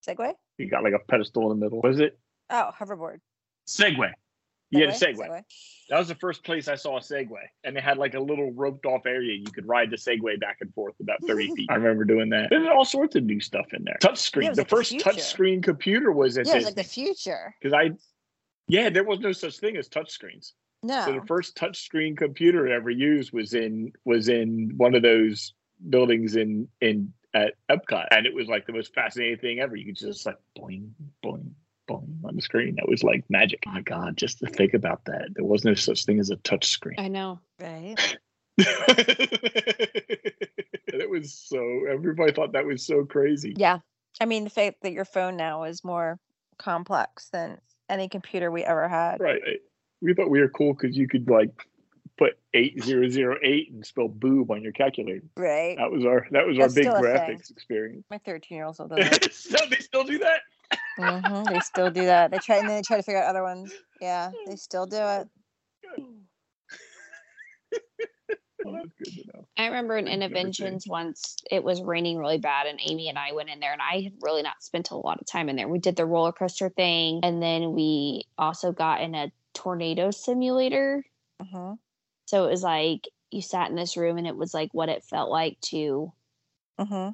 Segway? 0.06 0.34
You 0.58 0.68
got 0.68 0.82
like 0.84 0.94
a 0.94 0.98
pedestal 0.98 1.50
in 1.52 1.58
the 1.60 1.64
middle. 1.64 1.80
Was 1.80 2.00
it 2.00 2.18
Oh, 2.50 2.70
hoverboard. 2.78 3.20
Segway? 3.76 4.12
You 4.70 4.80
had 4.80 4.90
a 4.90 4.92
Segway. 4.92 5.28
Segway. 5.28 5.42
That 5.90 5.98
was 5.98 6.08
the 6.08 6.14
first 6.14 6.42
place 6.44 6.66
I 6.68 6.76
saw 6.76 6.96
a 6.96 7.00
Segway, 7.00 7.44
and 7.64 7.76
it 7.76 7.84
had 7.84 7.98
like 7.98 8.14
a 8.14 8.20
little 8.20 8.50
roped 8.52 8.86
off 8.86 9.04
area 9.04 9.34
you 9.34 9.44
could 9.52 9.66
ride 9.68 9.90
the 9.90 9.96
Segway 9.96 10.40
back 10.40 10.58
and 10.62 10.72
forth 10.72 10.94
about 11.00 11.18
thirty 11.26 11.50
feet. 11.56 11.68
I 11.70 11.74
remember 11.74 12.04
doing 12.04 12.30
that. 12.30 12.48
There's 12.50 12.66
all 12.68 12.84
sorts 12.86 13.14
of 13.16 13.24
new 13.24 13.40
stuff 13.40 13.74
in 13.74 13.84
there. 13.84 13.98
Touch 14.00 14.12
Yeah, 14.12 14.14
screen. 14.16 14.52
the 14.54 14.62
like 14.62 14.68
first 14.70 14.90
future. 14.90 15.04
touch 15.10 15.20
screen 15.22 15.60
computer 15.60 16.10
was 16.12 16.38
at 16.38 16.46
Yeah, 16.46 16.52
it 16.52 16.56
was 16.56 16.64
like 16.66 16.74
the 16.76 16.84
future. 16.84 17.54
because 17.60 17.74
I, 17.74 17.90
yeah, 18.68 18.88
there 18.88 19.04
was 19.04 19.20
no 19.20 19.32
such 19.32 19.58
thing 19.58 19.76
as 19.76 19.88
touch 19.88 20.10
screens. 20.10 20.54
No. 20.82 21.04
So 21.04 21.12
the 21.12 21.26
first 21.26 21.56
touch 21.56 21.84
screen 21.84 22.16
computer 22.16 22.66
ever 22.72 22.90
used 22.90 23.32
was 23.32 23.52
in 23.52 23.92
was 24.06 24.28
in 24.30 24.72
one 24.78 24.94
of 24.94 25.02
those 25.02 25.52
buildings 25.90 26.36
in 26.36 26.68
in 26.80 27.12
at 27.34 27.54
Epcot, 27.68 28.06
and 28.10 28.24
it 28.26 28.34
was 28.34 28.48
like 28.48 28.66
the 28.66 28.72
most 28.72 28.94
fascinating 28.94 29.36
thing 29.38 29.60
ever. 29.60 29.76
You 29.76 29.84
could 29.86 29.96
just 29.96 30.24
like 30.24 30.38
boing 30.58 30.90
boing 31.22 31.50
boing 31.88 32.24
on 32.24 32.36
the 32.36 32.42
screen. 32.42 32.76
That 32.76 32.88
was 32.88 33.02
like 33.02 33.24
magic. 33.28 33.60
my 33.66 33.80
God, 33.82 34.16
just 34.16 34.38
to 34.40 34.46
think 34.46 34.74
about 34.74 35.04
that, 35.06 35.30
there 35.34 35.44
was 35.44 35.64
no 35.64 35.74
such 35.74 36.04
thing 36.04 36.20
as 36.20 36.30
a 36.30 36.36
touch 36.36 36.66
screen. 36.66 36.96
I 36.98 37.08
know. 37.08 37.40
right. 37.60 38.16
it 38.58 40.18
was 41.10 41.32
so 41.32 41.86
everybody 41.90 42.32
thought 42.32 42.52
that 42.52 42.66
was 42.66 42.84
so 42.84 43.04
crazy. 43.04 43.54
Yeah. 43.56 43.78
I 44.20 44.26
mean, 44.26 44.44
the 44.44 44.50
fact 44.50 44.82
that 44.82 44.92
your 44.92 45.04
phone 45.06 45.36
now 45.36 45.64
is 45.64 45.82
more 45.84 46.18
complex 46.58 47.28
than 47.30 47.58
any 47.88 48.08
computer 48.08 48.50
we 48.50 48.62
ever 48.62 48.88
had. 48.88 49.20
Right. 49.20 49.40
We 50.00 50.14
thought 50.14 50.30
we 50.30 50.40
were 50.40 50.48
cool 50.48 50.74
because 50.74 50.96
you 50.96 51.08
could 51.08 51.28
like 51.30 51.50
put 52.18 52.32
eight 52.54 52.82
zero 52.84 53.08
zero 53.08 53.36
eight 53.42 53.70
and 53.72 53.84
spell 53.86 54.08
boob 54.08 54.50
on 54.50 54.62
your 54.62 54.72
calculator. 54.72 55.22
Right. 55.36 55.76
That 55.78 55.90
was 55.90 56.04
our 56.04 56.26
that 56.32 56.46
was 56.46 56.58
our 56.58 56.68
big 56.68 56.84
still 56.84 56.96
a 56.96 57.00
thing. 57.02 57.16
graphics 57.16 57.50
experience. 57.50 58.04
My 58.10 58.18
13 58.18 58.56
year 58.56 58.66
old 58.66 58.74
still 58.74 58.88
does 58.88 58.98
it. 59.12 59.32
so 59.32 59.56
they 59.70 59.76
still 59.76 60.04
do 60.04 60.18
that. 60.18 60.40
Hmm 60.98 61.44
They 61.48 61.60
still 61.60 61.90
do 61.90 62.06
that. 62.06 62.30
They 62.30 62.38
try 62.38 62.56
and 62.58 62.68
then 62.68 62.76
they 62.76 62.82
try 62.82 62.96
to 62.98 63.02
figure 63.02 63.22
out 63.22 63.28
other 63.28 63.42
ones. 63.42 63.72
Yeah, 64.00 64.32
they 64.46 64.56
still 64.56 64.86
do 64.86 64.96
it. 64.96 65.28
well, 68.64 68.74
that's 68.74 68.92
good 68.98 69.16
to 69.16 69.36
know. 69.36 69.46
I 69.56 69.66
remember 69.66 69.96
in 69.96 70.06
Innoventions 70.06 70.88
once 70.88 71.36
it 71.50 71.62
was 71.62 71.82
raining 71.82 72.18
really 72.18 72.38
bad, 72.38 72.66
and 72.66 72.80
Amy 72.82 73.08
and 73.08 73.18
I 73.18 73.32
went 73.32 73.50
in 73.50 73.60
there, 73.60 73.72
and 73.72 73.82
I 73.82 74.00
had 74.00 74.14
really 74.20 74.42
not 74.42 74.62
spent 74.62 74.90
a 74.90 74.96
lot 74.96 75.20
of 75.20 75.26
time 75.26 75.48
in 75.48 75.56
there. 75.56 75.68
We 75.68 75.78
did 75.78 75.96
the 75.96 76.06
roller 76.06 76.32
coaster 76.32 76.68
thing, 76.70 77.20
and 77.22 77.42
then 77.42 77.72
we 77.72 78.24
also 78.38 78.72
got 78.72 79.00
in 79.02 79.14
a 79.14 79.32
tornado 79.54 80.10
simulator. 80.10 81.04
Uh-huh. 81.40 81.76
So 82.26 82.46
it 82.46 82.50
was 82.50 82.62
like 82.62 83.08
you 83.30 83.42
sat 83.42 83.70
in 83.70 83.76
this 83.76 83.96
room, 83.96 84.18
and 84.18 84.26
it 84.26 84.36
was 84.36 84.54
like 84.54 84.72
what 84.72 84.88
it 84.88 85.04
felt 85.04 85.30
like 85.30 85.60
to 85.62 86.12
Uh-huh. 86.78 87.12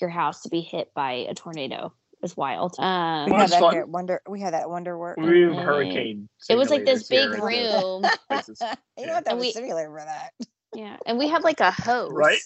your 0.00 0.10
house 0.10 0.42
to 0.42 0.48
be 0.48 0.60
hit 0.62 0.92
by 0.94 1.12
a 1.12 1.34
tornado. 1.34 1.94
It 2.20 2.24
was 2.24 2.36
wild. 2.36 2.74
Um, 2.78 3.24
We 3.24 3.32
Well, 3.32 3.40
had 3.40 3.50
that 3.50 3.72
here 3.72 3.86
Wonder. 3.86 4.20
We 4.28 4.40
had 4.42 4.52
that 4.52 4.68
Wonder 4.68 4.98
Work. 4.98 5.16
We 5.16 5.40
have 5.40 5.52
Mhm. 5.52 5.64
hurricane. 5.64 6.28
it 6.50 6.54
was 6.54 6.68
like 6.68 6.84
this 6.84 7.08
big 7.08 7.20
here 7.20 7.30
at 7.32 7.36
the 7.40 7.42
room. 7.46 8.04
places. 8.28 8.60
you 8.98 9.06
don't 9.06 9.14
have 9.14 9.24
to 9.24 9.30
have 9.30 9.38
We- 9.38 9.48
a 9.48 9.52
simulator 9.52 9.88
for 9.88 10.04
that. 10.04 10.32
Yeah, 10.74 10.98
and 11.06 11.18
we 11.18 11.28
have 11.28 11.44
like 11.44 11.60
a 11.60 11.70
host. 11.70 12.12
Right. 12.14 12.38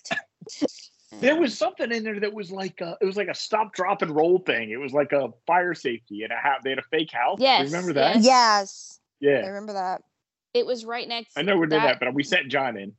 There 1.21 1.37
was 1.41 1.57
something 1.57 1.93
in 1.93 2.03
there 2.03 2.19
that 2.19 2.33
was 2.33 2.51
like 2.51 2.81
a, 2.81 2.97
it 3.01 3.05
was 3.05 3.17
like 3.17 3.29
a 3.29 3.35
stop, 3.35 3.73
drop, 3.73 4.03
and 4.03 4.11
roll 4.11 4.39
thing. 4.41 4.71
It 4.71 4.79
was 4.81 4.93
like 4.93 5.13
a 5.13 5.29
fire 5.47 5.73
safety, 5.73 6.25
and 6.25 6.33
a 6.33 6.37
ha- 6.37 6.59
they 6.65 6.71
had 6.71 6.81
a 6.81 6.85
fake 6.91 7.13
house. 7.13 7.39
Yes, 7.41 7.67
remember 7.71 7.93
that? 7.93 8.21
yes. 8.21 8.99
Yes, 9.21 9.45
I 9.45 9.49
remember 9.49 9.75
that. 9.75 10.03
It 10.55 10.67
was 10.67 10.85
right 10.85 11.07
next. 11.07 11.39
I 11.39 11.43
know 11.43 11.57
we 11.57 11.69
did 11.69 11.81
that, 11.83 12.01
but 12.01 12.15
we 12.15 12.25
sent 12.25 12.49
John 12.49 12.77
in 12.77 12.95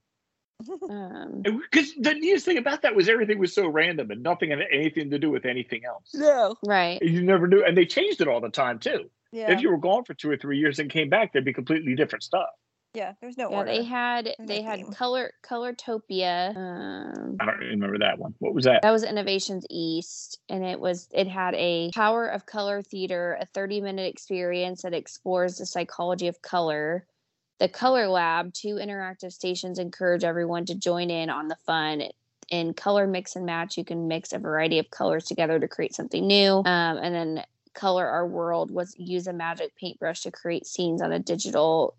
Um, 0.90 1.42
because 1.44 1.94
the 2.00 2.14
neatest 2.14 2.46
thing 2.46 2.58
about 2.58 2.82
that 2.84 2.96
was 2.96 3.10
everything 3.10 3.40
was 3.40 3.54
so 3.54 3.68
random 3.68 4.12
and 4.12 4.24
nothing 4.24 4.52
had 4.52 4.60
anything 4.72 5.10
to 5.12 5.20
do 5.20 5.30
with 5.30 5.46
anything 5.46 5.82
else. 5.86 6.12
no. 6.14 6.56
right. 6.66 7.02
You 7.02 7.22
never 7.24 7.48
knew, 7.48 7.64
and 7.64 7.76
they 7.78 7.86
changed 7.86 8.22
it 8.22 8.28
all 8.28 8.40
the 8.42 8.50
time 8.50 8.80
too. 8.80 9.10
Yeah. 9.32 9.52
If 9.52 9.62
you 9.62 9.70
were 9.70 9.78
gone 9.78 10.04
for 10.06 10.14
two 10.14 10.30
or 10.30 10.38
three 10.38 10.58
years 10.58 10.80
and 10.80 10.90
came 10.90 11.10
back, 11.10 11.34
there'd 11.34 11.44
be 11.46 11.54
completely 11.54 11.94
different 11.96 12.24
stuff. 12.24 12.48
yeah. 12.94 13.14
There's 13.22 13.38
no 13.38 13.50
Yeah, 13.50 13.58
order. 13.58 13.72
they 13.72 13.84
had 13.84 14.34
and 14.40 14.48
they 14.48 14.60
the 14.60 14.64
had 14.64 14.80
theme. 14.80 14.92
color 14.94 15.32
Colortopia. 15.46 16.56
Um, 16.56 17.38
I 17.40 17.46
don't 17.46 17.58
remember 17.60 17.98
that 18.00 18.18
one. 18.20 18.34
What 18.40 18.54
was 18.54 18.66
that? 18.66 18.82
that 18.82 18.92
was 18.92 19.04
Innoventions 19.04 19.64
East, 19.70 20.40
and 20.50 20.64
it 20.64 20.80
was 20.80 21.08
it 21.14 21.28
had 21.28 21.54
a 21.56 21.92
Power 21.94 22.28
of 22.28 22.46
Color 22.46 22.82
Theater, 22.82 23.38
a 23.40 23.46
30 23.48 23.82
minute 23.82 24.08
experience 24.08 24.84
that 24.84 24.94
explores 24.94 25.58
the 25.58 25.66
psychology 25.66 26.28
of 26.28 26.42
color. 26.42 27.06
The 27.60 27.70
Color 27.70 28.08
Lab, 28.08 28.54
two 28.54 28.76
interactive 28.76 29.32
stations 29.32 29.80
encourage 29.80 30.24
everyone 30.24 30.66
to 30.66 30.76
join 30.76 31.10
in 31.10 31.30
on 31.30 31.48
the 31.48 31.56
fun. 31.66 32.04
In 32.50 32.74
color 32.74 33.08
mix 33.08 33.36
and 33.36 33.46
match, 33.46 33.78
you 33.78 33.84
can 33.86 34.08
mix 34.08 34.32
a 34.34 34.38
variety 34.40 34.78
of 34.78 34.92
colors 34.92 35.26
together 35.26 35.60
to 35.60 35.68
create 35.68 35.96
something 35.96 36.28
new. 36.28 36.58
Um, 36.58 36.66
and 36.66 37.16
then 37.16 37.44
Color 37.74 38.06
Our 38.08 38.28
World 38.28 38.72
was 38.72 38.94
use 39.00 39.26
a 39.28 39.34
magic 39.34 39.76
paintbrush 39.76 40.22
to 40.22 40.32
create 40.32 40.66
scenes 40.68 41.02
on 41.02 41.12
a 41.12 41.18
digital 41.20 41.96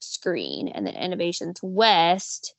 screen. 0.00 0.68
And 0.68 0.86
then 0.86 0.94
Innoventions 0.94 1.62
West 1.62 2.54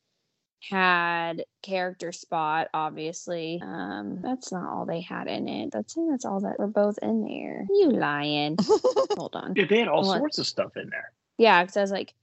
had 0.69 1.45
character 1.61 2.11
spot 2.11 2.67
obviously 2.73 3.61
um 3.63 4.19
that's 4.21 4.51
not 4.51 4.69
all 4.69 4.85
they 4.85 4.99
had 4.99 5.25
in 5.27 5.47
it 5.47 5.71
that's 5.71 5.97
I 5.97 6.01
that's 6.11 6.25
all 6.25 6.41
that 6.41 6.59
were 6.59 6.67
both 6.67 6.97
in 7.01 7.23
there 7.23 7.65
you 7.69 7.89
lying 7.91 8.57
hold 9.17 9.37
on 9.37 9.53
Yeah, 9.55 9.63
they 9.69 9.79
had 9.79 9.87
all 9.87 10.05
What? 10.05 10.17
sorts 10.17 10.37
of 10.37 10.45
stuff 10.45 10.75
in 10.75 10.89
there. 10.89 11.13
yeah 11.37 11.63
because 11.63 11.77
i 11.77 11.81
was 11.81 11.91
like 11.91 12.13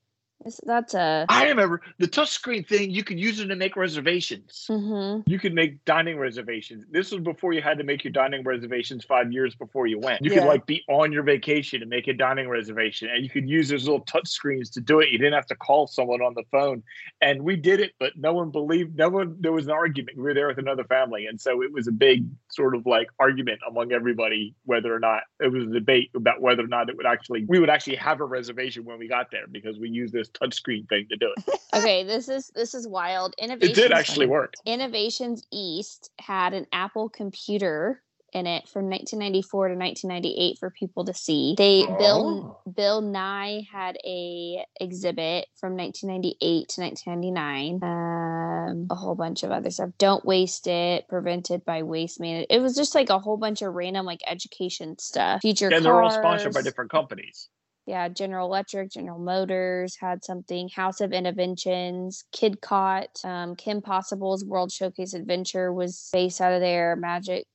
that's 0.64 0.94
a 0.94 1.26
I 1.28 1.48
remember 1.48 1.80
the 1.98 2.06
touchscreen 2.06 2.66
thing. 2.68 2.90
You 2.90 3.02
could 3.02 3.18
use 3.18 3.40
it 3.40 3.46
to 3.46 3.56
make 3.56 3.76
reservations. 3.76 4.66
hmm 4.68 5.20
You 5.26 5.38
could 5.38 5.54
make 5.54 5.84
dining 5.84 6.18
reservations. 6.18 6.84
This 6.90 7.10
was 7.10 7.20
before 7.22 7.52
you 7.52 7.62
had 7.62 7.78
to 7.78 7.84
make 7.84 8.04
your 8.04 8.12
dining 8.12 8.44
reservations 8.44 9.04
five 9.04 9.32
years 9.32 9.54
before 9.54 9.86
you 9.86 9.98
went. 9.98 10.22
You 10.22 10.30
could 10.30 10.44
like 10.44 10.66
be 10.66 10.84
on 10.88 11.10
your 11.12 11.22
vacation 11.22 11.80
and 11.82 11.88
make 11.88 12.06
a 12.06 12.12
dining 12.12 12.48
reservation, 12.48 13.08
and 13.12 13.24
you 13.24 13.30
could 13.30 13.48
use 13.48 13.68
those 13.70 13.84
little 13.84 14.04
touch 14.04 14.28
screens 14.28 14.70
to 14.70 14.80
do 14.80 15.00
it. 15.00 15.08
You 15.10 15.18
didn't 15.18 15.34
have 15.34 15.46
to 15.46 15.56
call 15.56 15.86
someone 15.86 16.20
on 16.20 16.34
the 16.34 16.44
phone, 16.50 16.82
and 17.20 17.42
we 17.42 17.56
did 17.56 17.80
it, 17.80 17.92
but 17.98 18.12
no 18.16 18.34
one 18.34 18.50
believed. 18.50 18.96
No 18.96 19.08
one. 19.08 19.36
There 19.40 19.52
was 19.52 19.66
an 19.66 19.72
argument. 19.72 20.16
We 20.16 20.22
were 20.22 20.34
there 20.34 20.48
with 20.48 20.58
another 20.58 20.84
family, 20.84 21.26
and 21.26 21.40
so 21.40 21.62
it 21.62 21.72
was 21.72 21.88
a 21.88 21.92
big 21.92 22.26
sort 22.48 22.74
of 22.74 22.86
like 22.86 23.08
argument 23.18 23.60
among 23.68 23.92
everybody 23.92 24.54
whether 24.64 24.94
or 24.94 25.00
not 25.00 25.22
it 25.40 25.50
was 25.50 25.64
a 25.64 25.72
debate 25.72 26.10
about 26.14 26.40
whether 26.40 26.62
or 26.62 26.68
not 26.68 26.88
it 26.88 26.96
would 26.96 27.06
actually 27.06 27.44
we 27.48 27.58
would 27.58 27.70
actually 27.70 27.96
have 27.96 28.20
a 28.20 28.24
reservation 28.24 28.84
when 28.84 28.98
we 28.98 29.08
got 29.08 29.30
there 29.30 29.46
because 29.50 29.78
we 29.78 29.88
used 29.88 30.12
this 30.12 30.25
touch 30.28 30.54
screen 30.54 30.86
thing 30.86 31.06
to 31.10 31.16
do 31.16 31.32
it. 31.36 31.60
okay 31.74 32.04
this 32.04 32.28
is 32.28 32.50
this 32.54 32.74
is 32.74 32.86
wild 32.86 33.34
Innovation. 33.38 33.70
It 33.70 33.74
did 33.74 33.92
actually 33.92 34.26
work. 34.26 34.54
innoventions 34.66 35.42
east 35.52 36.10
had 36.18 36.54
an 36.54 36.66
apple 36.72 37.08
computer 37.08 38.02
in 38.32 38.46
it 38.46 38.68
from 38.68 38.90
1994 38.90 39.68
to 39.68 39.74
1998 39.76 40.58
for 40.58 40.68
people 40.70 41.04
to 41.04 41.14
see 41.14 41.54
they 41.56 41.86
bill 41.98 42.58
Oh. 42.66 42.70
bill 42.70 43.00
nye 43.00 43.62
had 43.72 43.96
a 44.04 44.64
exhibit 44.80 45.46
from 45.54 45.76
1998 45.76 46.68
to 46.70 46.80
1999 46.82 47.80
um 47.82 48.86
a 48.90 48.94
whole 48.94 49.14
bunch 49.14 49.42
of 49.44 49.50
other 49.52 49.70
stuff 49.70 49.90
don't 49.98 50.24
waste 50.24 50.66
it 50.66 51.06
prevented 51.08 51.64
by 51.64 51.82
waste 51.84 52.18
management 52.20 52.48
it 52.50 52.60
was 52.60 52.74
just 52.74 52.94
like 52.94 53.10
a 53.10 53.18
whole 53.18 53.36
bunch 53.36 53.62
of 53.62 53.72
random 53.74 54.04
like 54.04 54.20
education 54.26 54.98
stuff 54.98 55.40
future 55.40 55.70
And 55.72 55.84
they're 55.84 56.02
all 56.02 56.10
sponsored 56.10 56.52
by 56.52 56.62
different 56.62 56.90
companies. 56.90 57.48
Yeah, 57.86 58.08
General 58.08 58.48
Electric, 58.48 58.90
General 58.90 59.18
Motors 59.18 59.96
had 59.96 60.24
something. 60.24 60.68
House 60.68 61.00
of 61.00 61.12
Innoventions, 61.12 62.24
Kidcot, 62.34 63.24
um, 63.24 63.54
Kim 63.54 63.80
Possible's 63.80 64.44
World 64.44 64.72
Showcase 64.72 65.14
Adventure 65.14 65.72
was 65.72 66.10
based 66.12 66.40
out 66.40 66.52
of 66.52 66.60
there. 66.60 66.96
Magic 66.96 67.46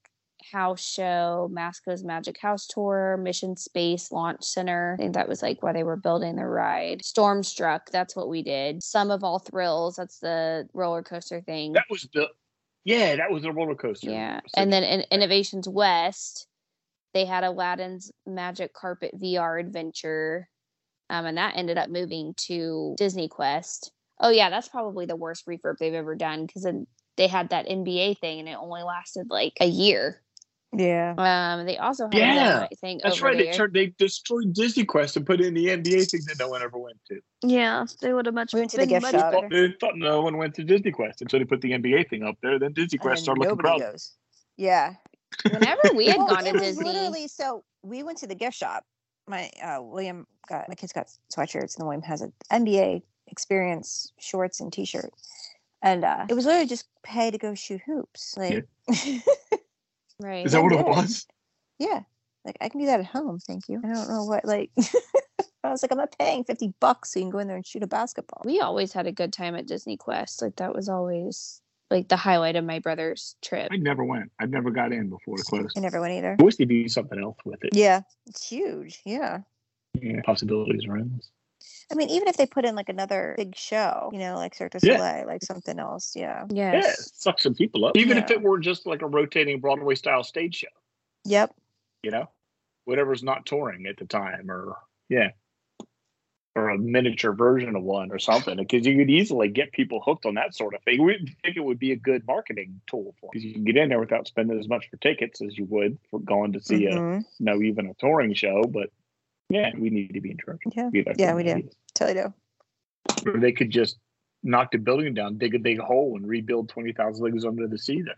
House 0.52 0.84
Show, 0.84 1.50
Masco's 1.52 2.04
Magic 2.04 2.40
House 2.40 2.66
Tour, 2.68 3.18
Mission 3.22 3.58
Space 3.58 4.12
Launch 4.12 4.44
Center. 4.44 4.96
I 4.98 5.02
think 5.02 5.16
that 5.16 5.28
was 5.28 5.42
like 5.42 5.62
why 5.62 5.74
they 5.74 5.84
were 5.84 5.98
building 5.98 6.38
the 6.38 6.46
ride. 6.46 7.02
Stormstruck, 7.02 7.88
that's 7.92 8.16
what 8.16 8.30
we 8.30 8.42
did. 8.42 8.82
Sum 8.82 9.12
of 9.12 9.24
All 9.24 9.40
Thrills, 9.40 9.98
that's 9.98 10.20
the 10.20 10.68
roller 10.74 11.04
coaster 11.04 11.42
thing. 11.42 11.74
That 11.74 11.86
was 11.90 12.08
the 12.14 12.30
yeah, 12.84 13.16
that 13.18 13.32
was 13.32 13.46
a 13.46 13.52
roller 13.52 13.76
coaster. 13.76 14.10
Yeah. 14.10 14.40
And 14.56 14.74
then 14.74 14.84
in 14.84 15.06
Innoventions 15.12 15.68
West, 15.68 16.48
they 17.14 17.26
had 17.26 17.44
Aladdin's 17.44 18.12
Magic 18.26 18.74
Carpet 18.74 19.12
VR 19.20 19.60
adventure. 19.60 20.48
Um, 21.10 21.26
and 21.26 21.38
that 21.38 21.58
ended 21.58 21.78
up 21.78 21.90
moving 21.90 22.34
to 22.48 22.96
Disney 22.98 23.28
Quest. 23.28 23.92
Oh 24.20 24.30
yeah, 24.30 24.50
that's 24.50 24.70
probably 24.70 25.06
the 25.06 25.16
worst 25.16 25.46
refurb 25.46 25.78
they've 25.78 25.94
ever 25.94 26.16
done 26.16 26.46
because 26.46 26.64
then 26.64 26.88
they 27.18 27.28
had 27.28 27.50
that 27.50 27.68
NBA 27.68 28.20
thing 28.20 28.40
and 28.40 28.48
it 28.48 28.58
only 28.58 28.84
lasted 28.84 29.28
like 29.30 29.54
a 29.60 29.66
year. 29.66 30.22
yeah. 30.72 31.14
Um, 31.18 31.66
they 31.66 31.78
also 31.78 32.06
had 32.06 32.14
Yeah, 32.14 32.60
that 32.62 32.80
thing 32.80 33.02
That's 33.04 33.18
over 33.18 33.26
right. 33.26 33.38
They 33.38 33.52
turned 33.52 33.74
they 33.74 33.88
destroyed 33.98 34.54
Disney 34.54 34.86
Quest 34.86 35.18
and 35.18 35.26
put 35.26 35.42
in 35.42 35.54
the 35.54 35.68
NBA 35.68 36.10
thing 36.10 36.22
that 36.28 36.40
no 36.40 36.48
one 36.48 36.62
ever 36.62 36.78
went 36.78 36.98
to. 37.10 37.20
yeah, 37.44 37.86
they 38.00 38.14
would 38.14 38.26
have 38.26 38.36
much. 38.36 38.54
We 38.54 38.62
went 38.62 38.72
to 38.72 38.78
the 38.78 38.86
gift 38.86 39.12
shop. 39.12 39.34
better. 39.34 39.50
They 39.50 39.76
thought 39.82 39.98
no 39.98 40.22
one 40.22 40.38
went 40.38 40.56
to 40.56 40.64
Disney 40.64 40.92
Quest, 40.92 41.22
and 41.22 41.30
so 41.30 41.40
they 41.40 41.46
put 41.46 41.60
the 41.62 41.72
NBA 41.72 42.10
thing 42.10 42.24
up 42.24 42.38
there. 42.42 42.58
Then 42.58 42.72
Disney 42.74 43.00
Quest 43.00 43.18
then 43.18 43.24
started 43.24 43.40
looking 43.42 43.58
nobody 43.58 43.80
proud. 43.80 43.92
goes. 43.92 44.14
Yeah. 44.56 44.94
Whenever 45.50 45.82
we 45.96 46.08
had 46.08 46.18
Well, 46.18 46.28
gone 46.28 46.44
to 46.46 46.52
Disney, 46.54 46.86
Literally, 46.86 47.28
so 47.28 47.64
we 47.84 48.04
went 48.04 48.18
to 48.20 48.28
the 48.28 48.36
gift 48.36 48.56
shop. 48.58 48.86
My 49.28 49.50
uh, 49.64 49.82
William 49.82 50.28
got 50.48 50.68
my 50.68 50.76
kids 50.76 50.94
got 50.94 51.08
sweatshirts, 51.34 51.76
and 51.76 51.80
then 51.80 51.88
William 51.88 52.02
has 52.04 52.22
an 52.22 52.34
NBA 52.52 53.04
experience 53.28 54.12
shorts 54.20 54.60
and 54.60 54.74
t-shirt, 54.74 55.12
and 55.82 56.04
uh, 56.04 56.26
it 56.30 56.34
was 56.34 56.46
literally 56.46 56.68
just 56.68 56.88
pay 57.04 57.32
to 57.32 57.38
go 57.38 57.54
shoot 57.56 57.82
hoops. 57.86 58.36
Like, 58.38 58.68
right? 60.20 60.46
Is 60.46 60.52
that 60.52 60.64
what 60.64 60.74
it 60.74 60.86
was? 60.86 61.28
yeah, 61.80 62.02
like 62.44 62.58
I 62.62 62.70
can 62.70 62.80
do 62.80 62.88
that 62.88 63.00
at 63.00 63.06
home. 63.06 63.40
Thank 63.40 63.70
you. 63.70 63.82
I 63.84 63.88
don't 63.94 64.10
know 64.10 64.24
what 64.26 64.46
like. 64.46 64.72
I 65.64 65.70
was 65.70 65.84
like, 65.84 65.92
I'm 65.92 66.00
not 66.00 66.18
paying 66.18 66.44
fifty 66.44 66.74
bucks 66.80 67.14
so 67.14 67.20
you 67.20 67.26
can 67.26 67.30
go 67.30 67.38
in 67.38 67.48
there 67.48 67.56
and 67.56 67.66
shoot 67.66 67.84
a 67.84 67.88
basketball. 67.88 68.42
we 68.44 68.60
always 68.60 68.92
had 68.94 69.06
a 69.06 69.12
good 69.12 69.32
time 69.32 69.56
at 69.56 69.68
Disney 69.68 69.96
Quest. 69.96 70.42
Like 70.42 70.56
that 70.56 70.74
was 70.74 70.90
always 70.90 71.62
like 71.92 72.08
the 72.08 72.16
highlight 72.16 72.56
of 72.56 72.64
my 72.64 72.80
brother's 72.80 73.36
trip. 73.42 73.68
I 73.72 73.76
never 73.76 74.04
went. 74.04 74.32
I 74.40 74.46
never 74.46 74.72
got 74.72 74.92
in 74.94 75.10
before 75.10 75.38
the 75.38 75.44
Quest. 75.44 75.78
I 75.78 75.82
never 75.82 76.00
went 76.00 76.14
either. 76.14 76.38
I 76.40 76.44
wish 76.44 76.56
they 76.56 76.66
do 76.66 76.88
something 76.88 77.22
else 77.22 77.38
with 77.46 77.64
it. 77.64 77.72
Yeah, 77.74 78.02
it's 78.26 78.48
huge. 78.48 79.02
Yeah. 79.06 79.40
Yeah, 80.02 80.22
possibilities 80.26 80.86
are 80.88 80.98
endless. 80.98 81.30
I 81.92 81.96
mean, 81.96 82.10
even 82.10 82.30
if 82.30 82.38
they 82.38 82.46
put 82.46 82.64
in 82.64 82.74
like 82.74 82.88
another 82.88 83.36
big 83.38 83.56
show, 83.56 84.10
you 84.14 84.20
know, 84.20 84.36
like 84.36 84.56
Cirque 84.56 84.72
du 84.72 84.80
Yeah. 84.82 84.98
Soleil, 84.98 85.28
like 85.28 85.44
something 85.44 85.78
else. 85.78 86.16
Yeah. 86.16 86.46
Yeah, 86.50 86.72
Yes. 86.72 87.12
suck 87.14 87.40
some 87.40 87.54
people 87.54 87.86
up. 87.86 87.98
Even 87.98 88.18
if 88.18 88.32
it 88.32 88.42
were 88.42 88.60
just 88.60 88.88
like 88.88 89.02
a 89.02 89.08
rotating 89.08 89.60
Broadway 89.60 89.96
style 89.96 90.24
stage 90.24 90.56
show, 90.56 90.68
Yep. 91.26 91.54
you 92.04 92.12
know, 92.12 92.30
whatever's 92.86 93.22
not 93.22 93.46
touring 93.46 93.86
at 93.86 93.98
the 93.98 94.06
time, 94.06 94.50
or 94.50 94.78
yeah, 95.10 95.32
or 96.56 96.70
a 96.70 96.78
miniature 96.78 97.32
version 97.34 97.76
of 97.76 97.84
one 97.84 98.12
or 98.12 98.20
something, 98.20 98.58
because 98.58 98.86
you 98.86 98.98
could 98.98 99.10
easily 99.10 99.48
get 99.48 99.72
people 99.72 100.02
hooked 100.06 100.26
on 100.26 100.34
that 100.36 100.54
sort 100.54 100.74
of 100.74 100.84
thing. 100.84 101.02
We 101.04 101.18
think 101.44 101.56
it 101.56 101.64
would 101.64 101.80
be 101.80 101.94
a 101.94 101.96
good 101.96 102.28
marketing 102.28 102.82
tool 102.88 103.16
for 103.22 103.30
because 103.32 103.46
you 103.46 103.54
can 103.54 103.64
get 103.64 103.78
in 103.78 103.88
there 103.90 104.00
without 104.00 104.28
spending 104.28 104.60
as 104.60 104.68
much 104.68 104.90
for 104.90 104.98
tickets 104.98 105.42
as 105.42 105.58
you 105.58 105.66
would 105.66 105.98
for 106.10 106.20
going 106.20 106.52
to 106.54 106.60
see 106.60 106.88
a 106.88 106.92
Mhm. 106.94 107.24
you 107.40 107.46
know 107.46 107.62
even 107.62 107.88
a 107.88 107.94
touring 107.94 108.34
show. 108.34 108.64
But 108.64 108.90
yeah, 109.50 109.72
we 109.78 109.90
need 109.90 110.14
to 110.14 110.20
be 110.22 110.32
in 110.32 110.38
charge. 110.38 110.60
Yeah. 110.76 110.90
We 110.92 111.06
Yeah, 111.18 111.36
we 111.36 111.44
do. 111.44 111.70
Totally 111.96 112.22
do. 112.22 112.34
Or 113.32 113.40
they 113.40 113.54
could 113.54 113.70
just 113.70 113.98
knock 114.44 114.72
the 114.72 114.78
building 114.78 115.14
down, 115.14 115.38
dig 115.38 115.56
a 115.56 115.60
big 115.60 115.80
hole, 115.80 116.18
and 116.18 116.28
rebuild 116.28 116.68
twenty 116.68 116.92
thousand 116.92 117.24
leagues 117.24 117.46
under 117.46 117.68
the 117.68 117.78
sea. 117.78 118.02
There, 118.02 118.16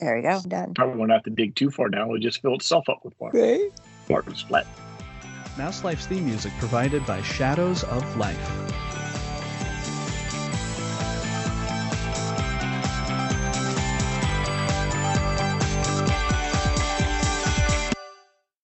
There 0.00 0.16
we 0.16 0.22
go. 0.22 0.40
Done. 0.48 0.72
probably 0.72 0.96
won't 0.98 1.12
have 1.12 1.24
to 1.24 1.30
dig 1.30 1.54
too 1.56 1.70
far 1.70 1.90
down. 1.90 2.06
It'll 2.08 2.18
just 2.18 2.40
fill 2.40 2.54
itself 2.54 2.88
up 2.88 3.04
with 3.04 3.12
water. 3.20 3.38
Right. 3.38 3.70
Water's 4.08 4.40
flat. 4.42 4.66
Mouse 5.60 5.84
Life's 5.84 6.06
theme 6.06 6.24
music 6.24 6.54
provided 6.58 7.04
by 7.04 7.20
Shadows 7.20 7.84
of 7.84 8.16
Life. 8.16 8.79